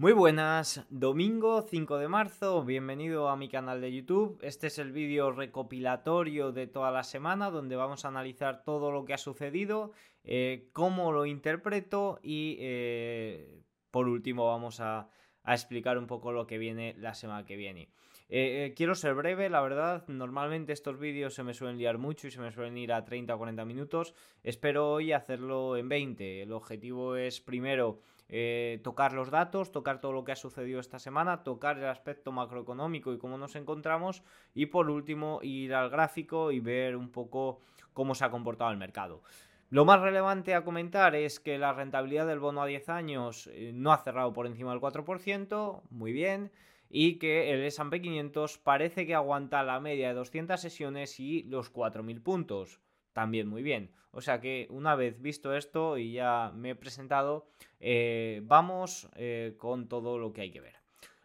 Muy 0.00 0.12
buenas, 0.12 0.86
domingo 0.88 1.60
5 1.60 1.98
de 1.98 2.08
marzo, 2.08 2.64
bienvenido 2.64 3.28
a 3.28 3.36
mi 3.36 3.50
canal 3.50 3.82
de 3.82 3.92
YouTube. 3.92 4.38
Este 4.40 4.68
es 4.68 4.78
el 4.78 4.92
vídeo 4.92 5.30
recopilatorio 5.30 6.52
de 6.52 6.66
toda 6.66 6.90
la 6.90 7.02
semana 7.02 7.50
donde 7.50 7.76
vamos 7.76 8.06
a 8.06 8.08
analizar 8.08 8.64
todo 8.64 8.92
lo 8.92 9.04
que 9.04 9.12
ha 9.12 9.18
sucedido, 9.18 9.92
eh, 10.24 10.70
cómo 10.72 11.12
lo 11.12 11.26
interpreto 11.26 12.18
y 12.22 12.56
eh, 12.60 13.62
por 13.90 14.08
último 14.08 14.46
vamos 14.46 14.80
a, 14.80 15.10
explicar 15.46 15.98
un 15.98 16.06
poco 16.06 16.32
lo 16.32 16.46
que 16.46 16.56
viene 16.56 16.94
la 16.96 17.12
semana 17.12 17.44
que 17.44 17.56
viene. 17.56 17.90
Eh, 18.30 18.72
quiero 18.74 18.94
ser 18.94 19.12
breve, 19.12 19.50
la 19.50 19.60
verdad, 19.60 20.08
normalmente 20.08 20.72
estos 20.72 20.98
vídeos 20.98 21.34
se 21.34 21.42
me 21.42 21.52
suelen 21.52 21.76
liar 21.76 21.98
mucho 21.98 22.26
y 22.26 22.30
se 22.30 22.40
me 22.40 22.52
suelen 22.52 22.78
ir 22.78 22.94
a 22.94 23.04
30 23.04 23.34
o 23.34 23.38
40 23.38 23.66
minutos. 23.66 24.14
Espero 24.42 24.92
hoy 24.92 25.12
hacerlo 25.12 25.76
en 25.76 25.90
20. 25.90 26.42
El 26.42 26.52
objetivo 26.52 27.16
es 27.16 27.42
primero 27.42 28.00
eh, 28.32 28.78
tocar 28.84 29.12
los 29.12 29.30
datos, 29.30 29.72
tocar 29.72 30.00
todo 30.00 30.12
lo 30.12 30.22
que 30.22 30.30
ha 30.30 30.36
sucedido 30.36 30.78
esta 30.78 31.00
semana, 31.00 31.42
tocar 31.42 31.78
el 31.78 31.88
aspecto 31.88 32.30
macroeconómico 32.30 33.12
y 33.12 33.18
cómo 33.18 33.36
nos 33.36 33.56
encontramos 33.56 34.22
y 34.54 34.66
por 34.66 34.88
último 34.88 35.40
ir 35.42 35.74
al 35.74 35.90
gráfico 35.90 36.52
y 36.52 36.60
ver 36.60 36.94
un 36.94 37.10
poco 37.10 37.60
cómo 37.92 38.14
se 38.14 38.24
ha 38.24 38.30
comportado 38.30 38.70
el 38.70 38.76
mercado. 38.76 39.24
Lo 39.68 39.84
más 39.84 40.00
relevante 40.00 40.54
a 40.54 40.62
comentar 40.62 41.16
es 41.16 41.40
que 41.40 41.58
la 41.58 41.72
rentabilidad 41.72 42.28
del 42.28 42.38
bono 42.38 42.62
a 42.62 42.66
10 42.66 42.88
años 42.88 43.48
eh, 43.52 43.72
no 43.74 43.92
ha 43.92 43.98
cerrado 43.98 44.32
por 44.32 44.46
encima 44.46 44.70
del 44.70 44.80
4%, 44.80 45.82
muy 45.90 46.12
bien, 46.12 46.52
y 46.88 47.18
que 47.18 47.52
el 47.52 47.64
S&P 47.64 48.00
500 48.00 48.58
parece 48.58 49.06
que 49.06 49.16
aguanta 49.16 49.64
la 49.64 49.80
media 49.80 50.08
de 50.08 50.14
200 50.14 50.60
sesiones 50.60 51.18
y 51.18 51.42
los 51.44 51.72
4.000 51.72 52.22
puntos 52.22 52.80
también 53.20 53.48
muy 53.48 53.62
bien. 53.62 53.90
O 54.12 54.22
sea 54.22 54.40
que 54.40 54.66
una 54.70 54.94
vez 54.94 55.20
visto 55.20 55.54
esto 55.54 55.98
y 55.98 56.12
ya 56.12 56.52
me 56.54 56.70
he 56.70 56.74
presentado, 56.74 57.48
eh, 57.78 58.40
vamos 58.44 59.10
eh, 59.14 59.56
con 59.58 59.88
todo 59.88 60.16
lo 60.16 60.32
que 60.32 60.40
hay 60.40 60.50
que 60.50 60.62
ver. 60.62 60.76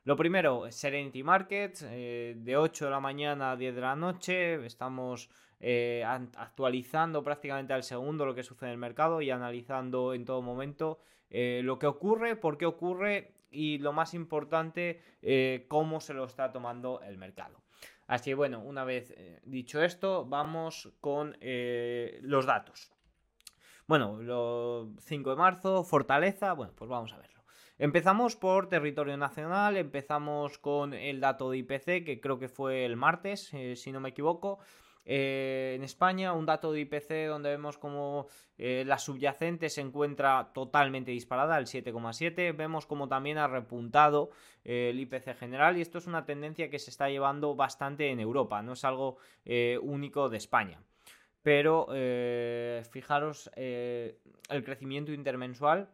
Lo 0.03 0.17
primero, 0.17 0.69
Serenity 0.69 1.23
Markets, 1.23 1.85
eh, 1.87 2.35
de 2.35 2.57
8 2.57 2.83
de 2.83 2.91
la 2.91 2.99
mañana 2.99 3.51
a 3.51 3.55
10 3.55 3.75
de 3.75 3.81
la 3.81 3.95
noche, 3.95 4.65
estamos 4.65 5.29
actualizando 6.37 7.23
prácticamente 7.23 7.73
al 7.73 7.83
segundo 7.83 8.25
lo 8.25 8.35
que 8.35 8.43
sucede 8.43 8.69
en 8.69 8.73
el 8.73 8.77
mercado 8.77 9.21
y 9.21 9.31
analizando 9.31 10.13
en 10.13 10.25
todo 10.25 10.41
momento 10.41 10.99
lo 11.31 11.79
que 11.79 11.87
ocurre, 11.87 12.35
por 12.35 12.57
qué 12.57 12.65
ocurre 12.65 13.31
y 13.49 13.79
lo 13.79 13.93
más 13.93 14.13
importante, 14.13 15.01
cómo 15.69 16.01
se 16.01 16.13
lo 16.13 16.25
está 16.25 16.51
tomando 16.51 17.01
el 17.01 17.17
mercado. 17.17 17.64
Así 18.07 18.31
que 18.31 18.35
bueno, 18.35 18.59
una 18.59 18.83
vez 18.83 19.11
eh, 19.17 19.39
dicho 19.43 19.81
esto, 19.81 20.25
vamos 20.25 20.93
con 21.01 21.37
eh, 21.41 22.19
los 22.21 22.45
datos. 22.45 22.91
Bueno, 23.87 24.21
lo 24.21 24.93
5 24.99 25.29
de 25.29 25.35
marzo, 25.35 25.83
Fortaleza, 25.83 26.53
bueno, 26.53 26.73
pues 26.75 26.89
vamos 26.89 27.13
a 27.13 27.17
verlo. 27.17 27.43
Empezamos 27.77 28.35
por 28.35 28.69
territorio 28.69 29.17
nacional, 29.17 29.75
empezamos 29.75 30.57
con 30.57 30.93
el 30.93 31.19
dato 31.19 31.49
de 31.49 31.57
IPC, 31.57 32.05
que 32.05 32.19
creo 32.21 32.39
que 32.39 32.47
fue 32.47 32.85
el 32.85 32.95
martes, 32.95 33.53
eh, 33.53 33.75
si 33.75 33.91
no 33.91 33.99
me 33.99 34.09
equivoco. 34.09 34.59
Eh, 35.05 35.73
en 35.75 35.83
España, 35.83 36.33
un 36.33 36.47
dato 36.47 36.71
de 36.71 36.81
IPC 36.81 37.27
donde 37.27 37.49
vemos 37.49 37.77
como 37.77 38.27
eh, 38.57 38.83
la 38.87 38.97
subyacente 38.97 39.69
se 39.69 39.81
encuentra 39.81 40.51
totalmente 40.53 41.11
disparada, 41.11 41.55
al 41.55 41.67
7,7. 41.67 42.55
Vemos 42.55 42.87
como 42.87 43.07
también 43.07 43.37
ha 43.37 43.47
repuntado 43.47 44.31
eh, 44.63 44.89
el 44.89 44.99
IPC 44.99 45.37
general 45.37 45.77
y 45.77 45.81
esto 45.81 45.99
es 45.99 46.07
una 46.07 46.25
tendencia 46.25 46.69
que 46.71 46.79
se 46.79 46.89
está 46.89 47.09
llevando 47.09 47.55
bastante 47.55 48.09
en 48.09 48.19
Europa, 48.19 48.63
no 48.63 48.73
es 48.73 48.83
algo 48.83 49.17
único 49.81 50.29
de 50.29 50.37
España. 50.37 50.81
Pero 51.43 51.87
fijaros 52.89 53.51
el 53.55 54.63
crecimiento 54.63 55.11
intermensual, 55.11 55.89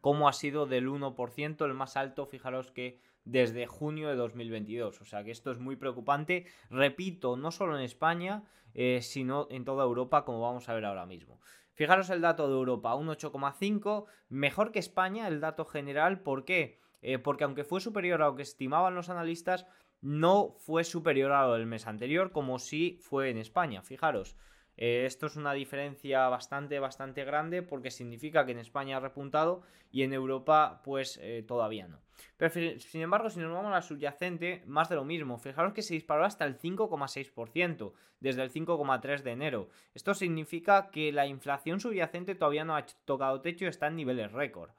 como 0.00 0.28
ha 0.28 0.32
sido 0.32 0.66
del 0.66 0.88
1%, 0.88 1.64
el 1.64 1.74
más 1.74 1.96
alto, 1.96 2.26
fijaros 2.26 2.70
que 2.70 3.00
desde 3.24 3.66
junio 3.66 4.08
de 4.08 4.16
2022. 4.16 5.00
O 5.00 5.04
sea 5.04 5.24
que 5.24 5.30
esto 5.30 5.50
es 5.50 5.58
muy 5.58 5.76
preocupante, 5.76 6.46
repito, 6.70 7.36
no 7.36 7.50
solo 7.50 7.76
en 7.76 7.84
España, 7.84 8.44
eh, 8.74 9.00
sino 9.02 9.46
en 9.50 9.64
toda 9.64 9.84
Europa, 9.84 10.24
como 10.24 10.40
vamos 10.40 10.68
a 10.68 10.74
ver 10.74 10.84
ahora 10.84 11.06
mismo. 11.06 11.40
Fijaros 11.74 12.10
el 12.10 12.20
dato 12.20 12.48
de 12.48 12.54
Europa, 12.54 12.94
un 12.94 13.08
8,5, 13.08 14.06
mejor 14.28 14.72
que 14.72 14.78
España 14.78 15.28
el 15.28 15.40
dato 15.40 15.64
general, 15.64 16.20
¿por 16.20 16.44
qué? 16.44 16.78
Eh, 17.00 17.18
porque 17.18 17.44
aunque 17.44 17.64
fue 17.64 17.80
superior 17.80 18.22
a 18.22 18.26
lo 18.26 18.36
que 18.36 18.42
estimaban 18.42 18.94
los 18.94 19.08
analistas, 19.08 19.66
no 20.00 20.56
fue 20.58 20.84
superior 20.84 21.32
a 21.32 21.46
lo 21.46 21.54
del 21.54 21.66
mes 21.66 21.86
anterior, 21.86 22.32
como 22.32 22.58
si 22.58 22.98
fue 23.00 23.30
en 23.30 23.38
España, 23.38 23.82
fijaros. 23.82 24.36
Eh, 24.76 25.04
esto 25.06 25.26
es 25.26 25.36
una 25.36 25.52
diferencia 25.52 26.28
bastante, 26.28 26.78
bastante 26.78 27.24
grande 27.24 27.62
porque 27.62 27.90
significa 27.90 28.46
que 28.46 28.52
en 28.52 28.58
España 28.58 28.96
ha 28.96 29.00
repuntado 29.00 29.62
y 29.90 30.02
en 30.02 30.12
Europa 30.12 30.80
pues 30.84 31.18
eh, 31.22 31.44
todavía 31.46 31.88
no. 31.88 32.00
Pero 32.36 32.78
sin 32.80 33.02
embargo, 33.02 33.30
si 33.30 33.40
nos 33.40 33.52
vamos 33.52 33.70
a 33.70 33.76
la 33.76 33.82
subyacente, 33.82 34.62
más 34.66 34.88
de 34.88 34.96
lo 34.96 35.04
mismo. 35.04 35.38
Fijaros 35.38 35.72
que 35.72 35.82
se 35.82 35.94
disparó 35.94 36.24
hasta 36.24 36.44
el 36.44 36.58
5,6% 36.58 37.92
desde 38.20 38.42
el 38.42 38.52
5,3% 38.52 39.22
de 39.22 39.30
enero. 39.32 39.68
Esto 39.94 40.14
significa 40.14 40.90
que 40.90 41.12
la 41.12 41.26
inflación 41.26 41.80
subyacente 41.80 42.34
todavía 42.34 42.64
no 42.64 42.76
ha 42.76 42.86
tocado 43.04 43.40
techo 43.40 43.64
y 43.64 43.68
está 43.68 43.88
en 43.88 43.96
niveles 43.96 44.32
récord. 44.32 44.70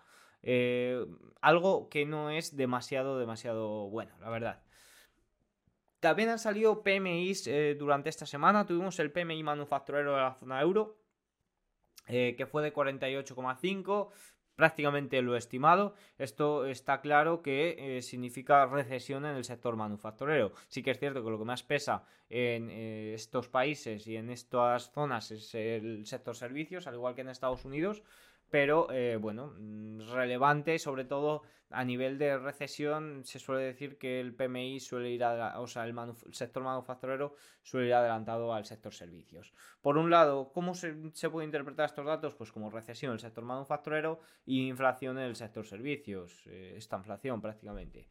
Eh, 0.41 1.05
algo 1.41 1.89
que 1.89 2.05
no 2.05 2.29
es 2.29 2.55
demasiado, 2.55 3.17
demasiado 3.17 3.89
bueno, 3.89 4.13
la 4.19 4.29
verdad. 4.29 4.61
También 6.03 6.27
han 6.27 6.39
salido 6.39 6.83
PMIs 6.83 7.47
eh, 7.47 7.77
durante 7.79 8.09
esta 8.09 8.25
semana. 8.25 8.65
Tuvimos 8.65 8.99
el 8.99 9.09
PMI 9.09 9.41
manufacturero 9.41 10.11
de 10.11 10.21
la 10.21 10.33
zona 10.33 10.59
euro, 10.59 10.97
eh, 12.07 12.35
que 12.37 12.45
fue 12.45 12.61
de 12.61 12.73
48,5 12.73 14.09
prácticamente 14.57 15.21
lo 15.21 15.37
estimado. 15.37 15.95
Esto 16.17 16.65
está 16.65 16.99
claro 16.99 17.41
que 17.41 17.77
eh, 17.79 18.01
significa 18.01 18.65
recesión 18.65 19.25
en 19.25 19.37
el 19.37 19.45
sector 19.45 19.77
manufacturero. 19.77 20.51
Sí 20.67 20.83
que 20.83 20.91
es 20.91 20.99
cierto 20.99 21.23
que 21.23 21.29
lo 21.29 21.39
que 21.39 21.45
más 21.45 21.63
pesa 21.63 22.03
en 22.29 22.69
estos 22.69 23.47
países 23.47 24.05
y 24.05 24.17
en 24.17 24.29
estas 24.29 24.91
zonas 24.91 25.31
es 25.31 25.55
el 25.55 26.05
sector 26.05 26.35
servicios, 26.35 26.85
al 26.85 26.95
igual 26.95 27.15
que 27.15 27.21
en 27.21 27.29
Estados 27.29 27.63
Unidos, 27.63 28.03
pero 28.53 28.87
eh, 28.91 29.17
bueno, 29.19 29.55
mm, 29.57 30.13
relevante, 30.13 30.77
sobre 30.77 31.05
todo 31.05 31.41
a 31.71 31.83
nivel 31.83 32.19
de 32.19 32.37
recesión, 32.37 33.23
se 33.25 33.39
suele 33.39 33.63
decir 33.63 33.97
que 33.97 34.19
el 34.19 34.35
PMI 34.35 34.79
suele 34.79 35.09
ir, 35.09 35.23
a, 35.23 35.59
o 35.59 35.65
sea, 35.65 35.85
el, 35.85 35.95
sector 36.33 36.61
manufacturero 36.61 37.33
suele 37.63 37.87
ir 37.87 37.95
adelantado 37.95 38.53
al 38.53 38.63
sector 38.65 38.93
servicios. 38.93 39.55
Por 39.81 39.97
un 39.97 40.11
lado, 40.11 40.51
¿cómo 40.53 40.75
se, 40.75 40.93
puede 41.31 41.45
interpretar 41.45 41.87
estos 41.87 42.05
datos? 42.05 42.35
Pues 42.35 42.51
como 42.51 42.69
recesión 42.69 43.09
en 43.09 43.13
el 43.15 43.21
sector 43.21 43.43
manufacturero 43.43 44.19
y 44.45 44.67
inflación 44.67 45.17
en 45.17 45.23
el 45.23 45.35
sector 45.35 45.65
servicios, 45.65 46.43
eh, 46.45 46.75
esta 46.77 46.97
inflación 46.97 47.41
prácticamente. 47.41 48.07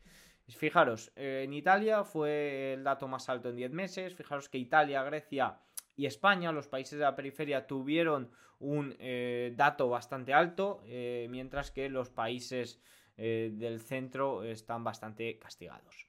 Fijaros, 0.48 1.12
eh, 1.14 1.42
en 1.44 1.52
Italia 1.52 2.02
fue 2.02 2.72
el 2.72 2.82
dato 2.82 3.06
más 3.06 3.28
alto 3.28 3.50
en 3.50 3.54
10 3.54 3.70
meses, 3.70 4.16
fijaros 4.16 4.48
que 4.48 4.58
Italia, 4.58 5.04
Grecia 5.04 5.56
y 5.96 6.06
España, 6.06 6.52
los 6.52 6.68
países 6.68 6.98
de 6.98 7.04
la 7.04 7.16
periferia, 7.16 7.66
tuvieron 7.66 8.30
un 8.58 8.94
eh, 8.98 9.52
dato 9.56 9.88
bastante 9.88 10.32
alto, 10.32 10.82
eh, 10.86 11.26
mientras 11.30 11.70
que 11.70 11.88
los 11.88 12.10
países 12.10 12.80
eh, 13.16 13.50
del 13.54 13.80
centro 13.80 14.44
están 14.44 14.84
bastante 14.84 15.38
castigados. 15.38 16.06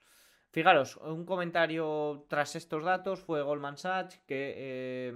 Fijaros, 0.52 0.98
un 0.98 1.26
comentario 1.26 2.26
tras 2.30 2.56
estos 2.56 2.84
datos 2.84 3.22
fue 3.22 3.42
Goldman 3.42 3.78
Sachs 3.78 4.20
que, 4.28 5.12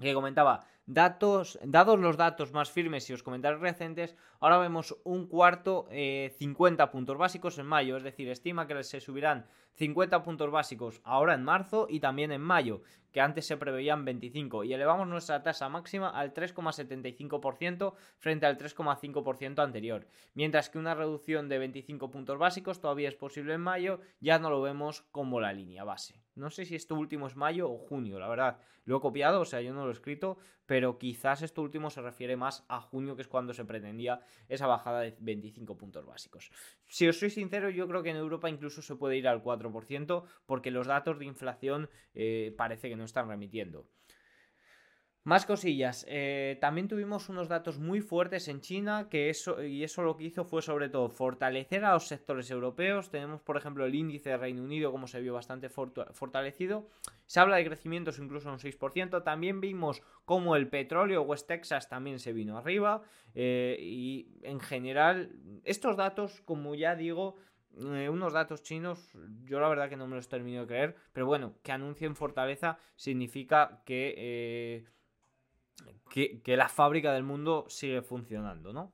que 0.00 0.14
comentaba, 0.14 0.66
datos, 0.86 1.56
dados 1.62 2.00
los 2.00 2.16
datos 2.16 2.52
más 2.52 2.72
firmes 2.72 3.08
y 3.08 3.12
los 3.12 3.22
comentarios 3.22 3.60
recientes, 3.60 4.16
ahora 4.42 4.58
vemos 4.58 4.94
un 5.04 5.28
cuarto 5.28 5.86
50 5.90 6.90
puntos 6.90 7.16
básicos 7.16 7.58
en 7.58 7.66
mayo, 7.66 7.96
es 7.96 8.02
decir, 8.02 8.28
estima 8.28 8.66
que 8.66 8.82
se 8.82 9.00
subirán 9.00 9.46
50 9.74 10.22
puntos 10.22 10.50
básicos 10.50 11.00
ahora 11.04 11.34
en 11.34 11.44
marzo 11.44 11.86
y 11.88 12.00
también 12.00 12.32
en 12.32 12.42
mayo, 12.42 12.82
que 13.12 13.20
antes 13.20 13.46
se 13.46 13.56
preveían 13.56 14.04
25, 14.04 14.64
y 14.64 14.72
elevamos 14.72 15.06
nuestra 15.06 15.42
tasa 15.42 15.68
máxima 15.68 16.10
al 16.10 16.34
3,75% 16.34 17.94
frente 18.18 18.46
al 18.46 18.58
3,5% 18.58 19.62
anterior, 19.62 20.06
mientras 20.34 20.70
que 20.70 20.78
una 20.78 20.94
reducción 20.94 21.48
de 21.48 21.58
25 21.58 22.10
puntos 22.10 22.38
básicos 22.38 22.80
todavía 22.80 23.08
es 23.08 23.14
posible 23.14 23.54
en 23.54 23.60
mayo, 23.60 24.00
ya 24.20 24.38
no 24.38 24.50
lo 24.50 24.60
vemos 24.60 25.02
como 25.12 25.40
la 25.40 25.52
línea 25.52 25.84
base. 25.84 26.22
No 26.34 26.50
sé 26.50 26.64
si 26.64 26.74
esto 26.74 26.94
último 26.94 27.26
es 27.26 27.36
mayo 27.36 27.70
o 27.70 27.76
junio, 27.76 28.18
la 28.18 28.28
verdad, 28.28 28.58
lo 28.84 28.96
he 28.96 29.00
copiado, 29.00 29.42
o 29.42 29.44
sea, 29.44 29.60
yo 29.60 29.74
no 29.74 29.84
lo 29.84 29.90
he 29.90 29.92
escrito, 29.92 30.38
pero 30.64 30.98
quizás 30.98 31.42
esto 31.42 31.60
último 31.60 31.90
se 31.90 32.00
refiere 32.00 32.36
más 32.36 32.64
a 32.68 32.80
junio, 32.80 33.14
que 33.14 33.22
es 33.22 33.28
cuando 33.28 33.52
se 33.52 33.66
pretendía 33.66 34.20
esa 34.48 34.66
bajada 34.66 35.00
de 35.00 35.16
25 35.20 35.76
puntos 35.76 36.04
básicos. 36.06 36.50
Si 36.86 37.08
os 37.08 37.18
soy 37.18 37.30
sincero, 37.30 37.70
yo 37.70 37.88
creo 37.88 38.02
que 38.02 38.10
en 38.10 38.16
Europa 38.16 38.50
incluso 38.50 38.82
se 38.82 38.96
puede 38.96 39.16
ir 39.16 39.28
al 39.28 39.42
4%, 39.42 40.24
porque 40.46 40.70
los 40.70 40.86
datos 40.86 41.18
de 41.18 41.24
inflación 41.26 41.88
eh, 42.14 42.54
parece 42.56 42.88
que 42.88 42.96
no 42.96 43.04
están 43.04 43.28
remitiendo. 43.28 43.86
Más 45.24 45.46
cosillas. 45.46 46.04
Eh, 46.08 46.58
también 46.60 46.88
tuvimos 46.88 47.28
unos 47.28 47.48
datos 47.48 47.78
muy 47.78 48.00
fuertes 48.00 48.48
en 48.48 48.60
China, 48.60 49.06
que 49.08 49.30
eso, 49.30 49.62
y 49.62 49.84
eso 49.84 50.02
lo 50.02 50.16
que 50.16 50.24
hizo 50.24 50.44
fue 50.44 50.62
sobre 50.62 50.88
todo 50.88 51.08
fortalecer 51.10 51.84
a 51.84 51.92
los 51.92 52.08
sectores 52.08 52.50
europeos. 52.50 53.08
Tenemos, 53.08 53.40
por 53.40 53.56
ejemplo, 53.56 53.86
el 53.86 53.94
índice 53.94 54.30
de 54.30 54.36
Reino 54.36 54.64
Unido, 54.64 54.90
como 54.90 55.06
se 55.06 55.20
vio 55.20 55.32
bastante 55.32 55.68
fortalecido. 55.68 56.88
Se 57.26 57.38
habla 57.38 57.56
de 57.56 57.64
crecimientos 57.64 58.18
incluso 58.18 58.50
un 58.50 58.58
6%. 58.58 59.22
También 59.22 59.60
vimos 59.60 60.02
como 60.24 60.56
el 60.56 60.68
petróleo 60.68 61.22
West 61.22 61.46
Texas 61.46 61.88
también 61.88 62.18
se 62.18 62.32
vino 62.32 62.58
arriba. 62.58 63.02
Eh, 63.36 63.76
y 63.80 64.40
en 64.42 64.58
general, 64.58 65.36
estos 65.62 65.96
datos, 65.96 66.40
como 66.40 66.74
ya 66.74 66.96
digo, 66.96 67.36
eh, 67.76 68.08
unos 68.08 68.32
datos 68.32 68.64
chinos, 68.64 69.12
yo 69.44 69.60
la 69.60 69.68
verdad 69.68 69.88
que 69.88 69.96
no 69.96 70.08
me 70.08 70.16
los 70.16 70.28
termino 70.28 70.62
de 70.62 70.66
creer, 70.66 70.96
pero 71.12 71.26
bueno, 71.26 71.54
que 71.62 71.70
anuncien 71.70 72.16
fortaleza 72.16 72.76
significa 72.96 73.82
que, 73.86 74.84
que, 76.10 76.56
la 76.56 76.68
fábrica 76.68 77.12
del 77.12 77.22
mundo 77.22 77.64
sigue 77.68 78.02
funcionando, 78.02 78.72
¿no? 78.72 78.92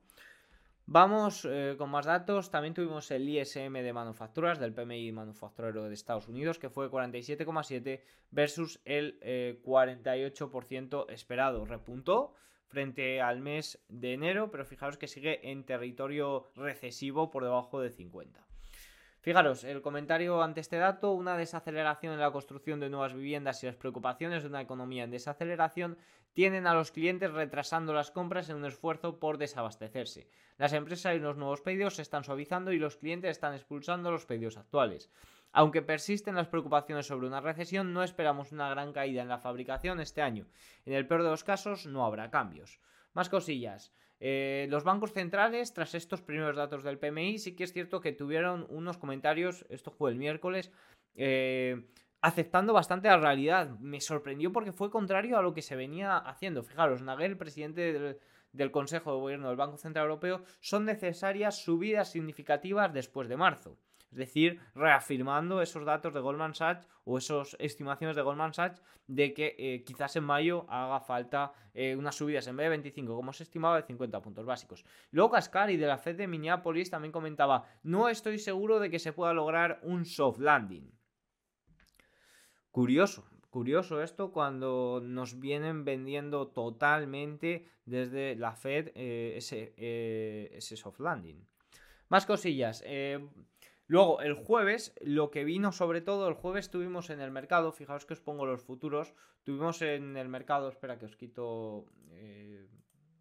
Vamos 0.85 1.47
eh, 1.49 1.75
con 1.77 1.91
más 1.91 2.05
datos. 2.05 2.49
También 2.49 2.73
tuvimos 2.73 3.11
el 3.11 3.29
ISM 3.29 3.73
de 3.73 3.93
manufacturas 3.93 4.59
del 4.59 4.73
PMI 4.73 5.11
manufacturero 5.11 5.83
de 5.83 5.93
Estados 5.93 6.27
Unidos, 6.27 6.57
que 6.57 6.69
fue 6.69 6.89
47,7 6.89 8.01
versus 8.31 8.81
el 8.85 9.19
48% 9.63 11.05
esperado. 11.09 11.65
Repuntó 11.65 12.33
frente 12.69 13.21
al 13.21 13.41
mes 13.41 13.83
de 13.87 14.13
enero, 14.13 14.49
pero 14.51 14.65
fijaros 14.65 14.97
que 14.97 15.07
sigue 15.07 15.51
en 15.51 15.63
territorio 15.63 16.51
recesivo 16.55 17.29
por 17.29 17.43
debajo 17.43 17.81
de 17.81 17.91
50. 17.91 18.48
Fijaros, 19.21 19.65
el 19.65 19.81
comentario 19.81 20.41
ante 20.41 20.61
este 20.61 20.77
dato, 20.77 21.11
una 21.11 21.35
desaceleración 21.35 22.13
en 22.13 22.21
la 22.21 22.31
construcción 22.31 22.79
de 22.79 22.89
nuevas 22.89 23.13
viviendas 23.13 23.61
y 23.61 23.65
las 23.65 23.75
preocupaciones 23.75 24.43
de 24.43 24.49
una 24.49 24.61
economía 24.61 25.03
en 25.03 25.11
desaceleración 25.11 25.97
tienen 26.33 26.67
a 26.67 26.73
los 26.73 26.91
clientes 26.91 27.29
retrasando 27.33 27.93
las 27.93 28.11
compras 28.11 28.47
en 28.47 28.55
un 28.55 28.65
esfuerzo 28.65 29.19
por 29.19 29.37
desabastecerse. 29.37 30.29
Las 30.57 30.71
empresas 30.71 31.15
y 31.15 31.19
los 31.19 31.35
nuevos 31.35 31.59
pedidos 31.61 31.95
se 31.95 32.01
están 32.01 32.23
suavizando 32.23 32.71
y 32.71 32.79
los 32.79 32.95
clientes 32.95 33.31
están 33.31 33.53
expulsando 33.55 34.09
los 34.09 34.25
pedidos 34.25 34.55
actuales. 34.55 35.11
Aunque 35.51 35.81
persisten 35.81 36.35
las 36.35 36.47
preocupaciones 36.47 37.07
sobre 37.07 37.27
una 37.27 37.41
recesión, 37.41 37.91
no 37.91 38.03
esperamos 38.03 38.53
una 38.53 38.69
gran 38.69 38.93
caída 38.93 39.21
en 39.21 39.27
la 39.27 39.39
fabricación 39.39 39.99
este 39.99 40.21
año. 40.21 40.45
En 40.85 40.93
el 40.93 41.07
peor 41.07 41.23
de 41.23 41.29
los 41.29 41.43
casos, 41.43 41.87
no 41.87 42.05
habrá 42.05 42.29
cambios. 42.29 42.79
Más 43.13 43.27
cosillas. 43.27 43.91
Eh, 44.19 44.67
los 44.69 44.83
bancos 44.83 45.13
centrales, 45.13 45.73
tras 45.73 45.95
estos 45.95 46.21
primeros 46.21 46.57
datos 46.57 46.83
del 46.83 46.99
PMI, 46.99 47.39
sí 47.39 47.55
que 47.55 47.63
es 47.63 47.73
cierto 47.73 48.01
que 48.01 48.11
tuvieron 48.11 48.65
unos 48.69 48.97
comentarios, 48.97 49.65
esto 49.69 49.91
fue 49.91 50.11
el 50.11 50.17
miércoles, 50.17 50.71
eh, 51.15 51.87
aceptando 52.21 52.73
bastante 52.73 53.07
la 53.07 53.17
realidad. 53.17 53.79
Me 53.79 54.01
sorprendió 54.01 54.51
porque 54.51 54.73
fue 54.73 54.91
contrario 54.91 55.37
a 55.37 55.41
lo 55.41 55.53
que 55.53 55.61
se 55.61 55.75
venía 55.75 56.17
haciendo. 56.17 56.63
Fijaros, 56.63 57.01
Nagel, 57.01 57.37
presidente 57.37 57.93
del, 57.93 58.19
del 58.51 58.71
Consejo 58.71 59.13
de 59.13 59.19
Gobierno 59.19 59.47
del 59.47 59.57
Banco 59.57 59.77
Central 59.77 60.05
Europeo, 60.05 60.43
son 60.59 60.85
necesarias 60.85 61.63
subidas 61.63 62.11
significativas 62.11 62.93
después 62.93 63.29
de 63.29 63.37
marzo. 63.37 63.77
Es 64.11 64.17
decir, 64.17 64.59
reafirmando 64.73 65.61
esos 65.61 65.85
datos 65.85 66.13
de 66.13 66.19
Goldman 66.19 66.55
Sachs 66.55 66.87
o 67.05 67.17
esas 67.17 67.55
estimaciones 67.59 68.15
de 68.15 68.23
Goldman 68.23 68.53
Sachs 68.53 68.81
de 69.07 69.33
que 69.33 69.55
eh, 69.57 69.83
quizás 69.83 70.15
en 70.15 70.23
mayo 70.23 70.65
haga 70.69 70.99
falta 70.99 71.51
eh, 71.73 71.95
unas 71.95 72.15
subidas 72.15 72.47
en 72.47 72.57
vez 72.57 72.65
de 72.65 72.69
25, 72.69 73.15
como 73.15 73.33
se 73.33 73.43
estimaba, 73.43 73.77
de 73.77 73.87
50 73.87 74.21
puntos 74.21 74.45
básicos. 74.45 74.83
Luego 75.11 75.31
Cascari 75.31 75.77
de 75.77 75.87
la 75.87 75.97
Fed 75.97 76.15
de 76.15 76.27
Minneapolis 76.27 76.89
también 76.89 77.11
comentaba, 77.11 77.65
no 77.83 78.09
estoy 78.09 78.39
seguro 78.39 78.79
de 78.79 78.89
que 78.89 78.99
se 78.99 79.13
pueda 79.13 79.33
lograr 79.33 79.79
un 79.83 80.05
soft 80.05 80.39
landing. 80.39 80.91
Curioso, 82.71 83.27
curioso 83.49 84.01
esto 84.01 84.31
cuando 84.31 85.01
nos 85.03 85.39
vienen 85.39 85.85
vendiendo 85.85 86.47
totalmente 86.47 87.67
desde 87.85 88.35
la 88.35 88.55
Fed 88.55 88.91
eh, 88.93 89.33
ese, 89.37 89.73
ese 90.55 90.77
soft 90.77 90.99
landing. 90.99 91.47
Más 92.09 92.25
cosillas. 92.25 92.83
Luego, 93.89 94.21
el 94.21 94.35
jueves, 94.35 94.93
lo 95.01 95.31
que 95.31 95.43
vino 95.43 95.71
sobre 95.71 96.01
todo, 96.01 96.27
el 96.27 96.35
jueves 96.35 96.69
tuvimos 96.69 97.09
en 97.09 97.21
el 97.21 97.31
mercado, 97.31 97.71
fijaos 97.71 98.05
que 98.05 98.13
os 98.13 98.21
pongo 98.21 98.45
los 98.45 98.61
futuros, 98.61 99.15
tuvimos 99.43 99.81
en 99.81 100.15
el 100.15 100.29
mercado, 100.29 100.69
espera 100.69 100.99
que 100.99 101.07
os 101.07 101.15
quito 101.15 101.87
eh, 102.11 102.67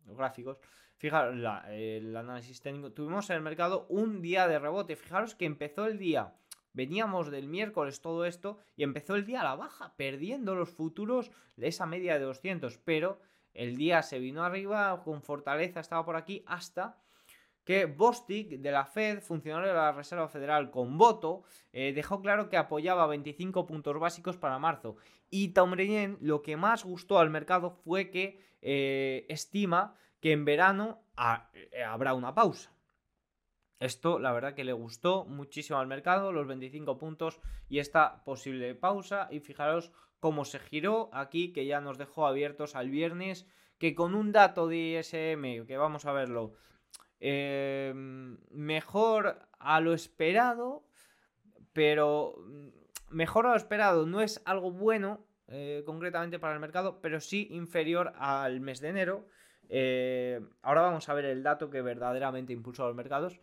los 0.05 0.15
gráficos, 0.15 0.59
fijaros 0.99 1.37
el 1.71 2.15
análisis 2.15 2.61
técnico, 2.61 2.93
tuvimos 2.93 3.31
en 3.31 3.37
el 3.37 3.43
mercado 3.43 3.87
un 3.89 4.21
día 4.21 4.47
de 4.47 4.59
rebote, 4.59 4.95
fijaros 4.95 5.35
que 5.35 5.47
empezó 5.47 5.87
el 5.87 5.97
día, 5.97 6.35
veníamos 6.75 7.31
del 7.31 7.49
miércoles 7.49 8.03
todo 8.03 8.27
esto 8.27 8.59
y 8.77 8.83
empezó 8.83 9.15
el 9.15 9.25
día 9.25 9.41
a 9.41 9.45
la 9.45 9.57
baja, 9.57 9.95
perdiendo 9.97 10.55
los 10.55 10.69
futuros 10.69 11.31
de 11.57 11.69
esa 11.69 11.87
media 11.87 12.19
de 12.19 12.27
200, 12.27 12.77
pero 12.85 13.23
el 13.55 13.79
día 13.79 14.03
se 14.03 14.19
vino 14.19 14.45
arriba 14.45 15.03
con 15.03 15.23
fortaleza, 15.23 15.81
estaba 15.81 16.05
por 16.05 16.17
aquí 16.17 16.45
hasta 16.47 16.99
que 17.69 17.85
Bostic 17.85 18.63
de 18.63 18.73
la 18.73 18.87
Fed, 18.87 19.21
funcionario 19.21 19.69
de 19.69 19.75
la 19.75 19.93
Reserva 19.93 20.27
Federal 20.27 20.71
con 20.71 20.97
voto, 20.97 21.43
eh, 21.75 21.93
dejó 21.93 22.23
claro 22.23 22.49
que 22.49 22.57
apoyaba 22.57 23.07
25 23.07 23.67
puntos 23.67 24.01
básicos 24.01 24.39
para 24.39 24.59
marzo. 24.59 24.97
Y 25.29 25.49
también 25.49 26.17
lo 26.23 26.41
que 26.41 26.57
más 26.57 26.83
gustó 26.83 27.19
al 27.19 27.29
mercado 27.29 27.69
fue 27.69 28.09
que 28.09 28.41
eh, 28.63 29.27
estima 29.29 29.95
que 30.19 30.33
en 30.33 30.47
verano 30.47 31.03
eh, 31.53 31.85
habrá 31.85 32.15
una 32.15 32.35
pausa. 32.35 32.73
Esto 33.81 34.19
la 34.19 34.33
verdad 34.33 34.55
que 34.55 34.65
le 34.65 34.73
gustó 34.73 35.27
muchísimo 35.27 35.79
al 35.79 35.89
mercado, 35.89 36.33
los 36.33 36.47
25 36.47 36.97
puntos 36.97 37.39
y 37.69 37.81
esta 37.81 38.25
posible 38.25 38.75
pausa. 38.77 39.29
Y 39.31 39.41
fijaros 39.41 39.93
cómo 40.21 40.47
se 40.47 40.59
giró 40.59 41.11
aquí, 41.13 41.53
que 41.53 41.67
ya 41.67 41.83
nos 41.83 41.99
dejó 41.99 42.27
abiertos 42.27 42.75
al 42.75 42.89
viernes, 42.89 43.47
que 43.77 43.95
con 43.95 44.15
un 44.15 44.33
dato 44.33 44.69
de 44.69 44.99
ISM, 44.99 45.67
que 45.67 45.77
vamos 45.77 46.07
a 46.07 46.13
verlo, 46.13 46.55
Em, 47.21 48.39
mejor 48.51 49.39
a 49.59 49.81
lo 49.81 49.93
esperado, 49.93 50.85
pero 51.73 52.35
mm, 52.39 52.69
mejor 53.11 53.47
a 53.47 53.51
lo 53.51 53.57
esperado 53.57 54.07
no 54.07 54.21
es 54.21 54.41
algo 54.45 54.71
bueno 54.71 55.25
eh, 55.49 55.83
concretamente 55.87 56.39
para 56.39 56.55
el 56.55 56.61
mercado, 56.61 57.01
pero 57.01 57.21
sí 57.21 57.49
inferior 57.51 58.13
al 58.19 58.61
mes 58.61 58.81
de 58.81 58.89
enero. 58.89 59.27
Eh, 59.69 60.41
ahora 60.63 60.83
vamos 60.83 61.09
a 61.09 61.15
ver 61.15 61.25
el 61.25 61.43
dato 61.43 61.71
que 61.71 61.83
verdaderamente 61.83 62.53
impulsó 62.53 62.85
a 62.85 62.89
los 62.89 62.97
mercados. 62.97 63.41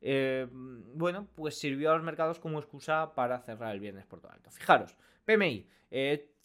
Eh, 0.00 0.46
bueno, 0.50 1.28
pues 1.34 1.58
sirvió 1.58 1.90
a 1.90 1.94
los 1.94 2.02
mercados 2.02 2.38
como 2.38 2.58
excusa 2.58 3.14
para 3.14 3.40
cerrar 3.40 3.72
el 3.72 3.80
viernes 3.80 4.04
por 4.04 4.20
todo 4.20 4.32
alto. 4.32 4.50
Fijaros, 4.50 4.96
PMI, 5.24 5.66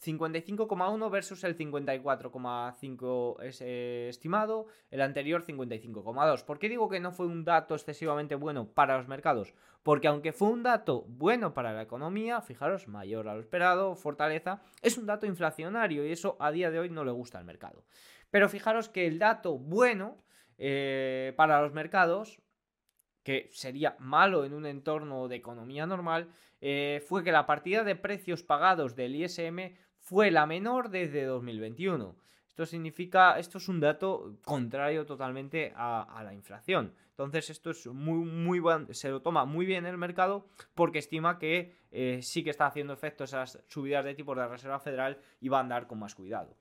55,1 0.04 1.12
versus 1.12 1.44
el 1.44 1.58
54,5 1.58 3.42
es, 3.44 3.62
estimado, 3.62 4.68
el 4.92 5.02
anterior 5.02 5.44
55,2. 5.46 6.46
¿Por 6.46 6.60
qué 6.60 6.70
digo 6.70 6.90
que 6.90 7.00
no 7.00 7.12
fue 7.12 7.26
un 7.26 7.44
dato 7.44 7.76
excesivamente 7.76 8.36
bueno 8.36 8.68
para 8.68 8.98
los 8.98 9.08
mercados? 9.08 9.54
Porque 9.84 10.08
aunque 10.08 10.32
fue 10.32 10.50
un 10.50 10.64
dato 10.64 11.06
bueno 11.08 11.54
para 11.54 11.74
la 11.74 11.82
economía, 11.82 12.42
fijaros, 12.42 12.88
mayor 12.88 13.28
a 13.28 13.36
lo 13.36 13.42
esperado, 13.42 13.96
fortaleza, 13.96 14.62
es 14.82 14.98
un 14.98 15.06
dato 15.06 15.26
inflacionario 15.26 16.06
y 16.06 16.12
eso 16.12 16.38
a 16.40 16.52
día 16.52 16.72
de 16.72 16.80
hoy 16.80 16.90
no 16.90 17.04
le 17.04 17.12
gusta 17.12 17.38
al 17.38 17.46
mercado. 17.46 17.84
Pero 18.32 18.48
fijaros 18.48 18.90
que 18.90 19.06
el 19.06 19.20
dato 19.20 19.58
bueno 19.58 20.18
eh, 20.58 21.34
para 21.36 21.62
los 21.62 21.74
mercados 21.74 22.40
que 23.24 23.50
sería 23.52 23.96
malo 24.00 24.46
en 24.46 24.54
un 24.54 24.66
entorno 24.66 25.28
de 25.28 25.36
economía 25.36 25.86
normal, 25.86 26.30
eh, 26.62 27.04
fue 27.08 27.24
que 27.24 27.32
la 27.32 27.46
partida 27.46 27.84
de 27.84 27.96
precios 27.96 28.44
pagados 28.44 28.96
del 28.96 29.16
ISM 29.16 29.76
fue 30.10 30.32
la 30.32 30.48
menor 30.48 30.90
desde 30.90 31.24
2021. 31.24 32.16
Esto 32.48 32.66
significa, 32.66 33.38
esto 33.38 33.60
es 33.60 33.70
un 33.70 33.80
dato 33.80 34.38
contrario 34.44 35.06
totalmente 35.06 35.72
a, 35.76 36.22
la 36.24 36.34
inflación. 36.34 36.96
Entonces 37.12 37.52
esto 37.52 37.70
es 37.70 37.86
muy, 37.86 38.26
muy 38.26 38.60
se 38.92 39.10
lo 39.10 39.22
toma 39.22 39.46
muy 39.46 39.68
bien 39.68 39.86
el 39.86 40.00
mercado 40.00 40.48
porque 40.74 40.98
estima 40.98 41.38
que 41.38 41.76
eh, 41.92 42.22
sí 42.24 42.44
que 42.44 42.50
está 42.50 42.66
haciendo 42.66 42.92
efecto 42.92 43.24
esas 43.24 43.64
subidas 43.68 44.04
de 44.04 44.16
tipos 44.16 44.36
de 44.36 44.42
la 44.42 44.48
Reserva 44.48 44.80
Federal 44.80 45.20
y 45.42 45.50
va 45.50 45.60
a 45.60 45.62
andar 45.62 45.86
con 45.86 46.00
más 46.00 46.16
cuidado. 46.16 46.58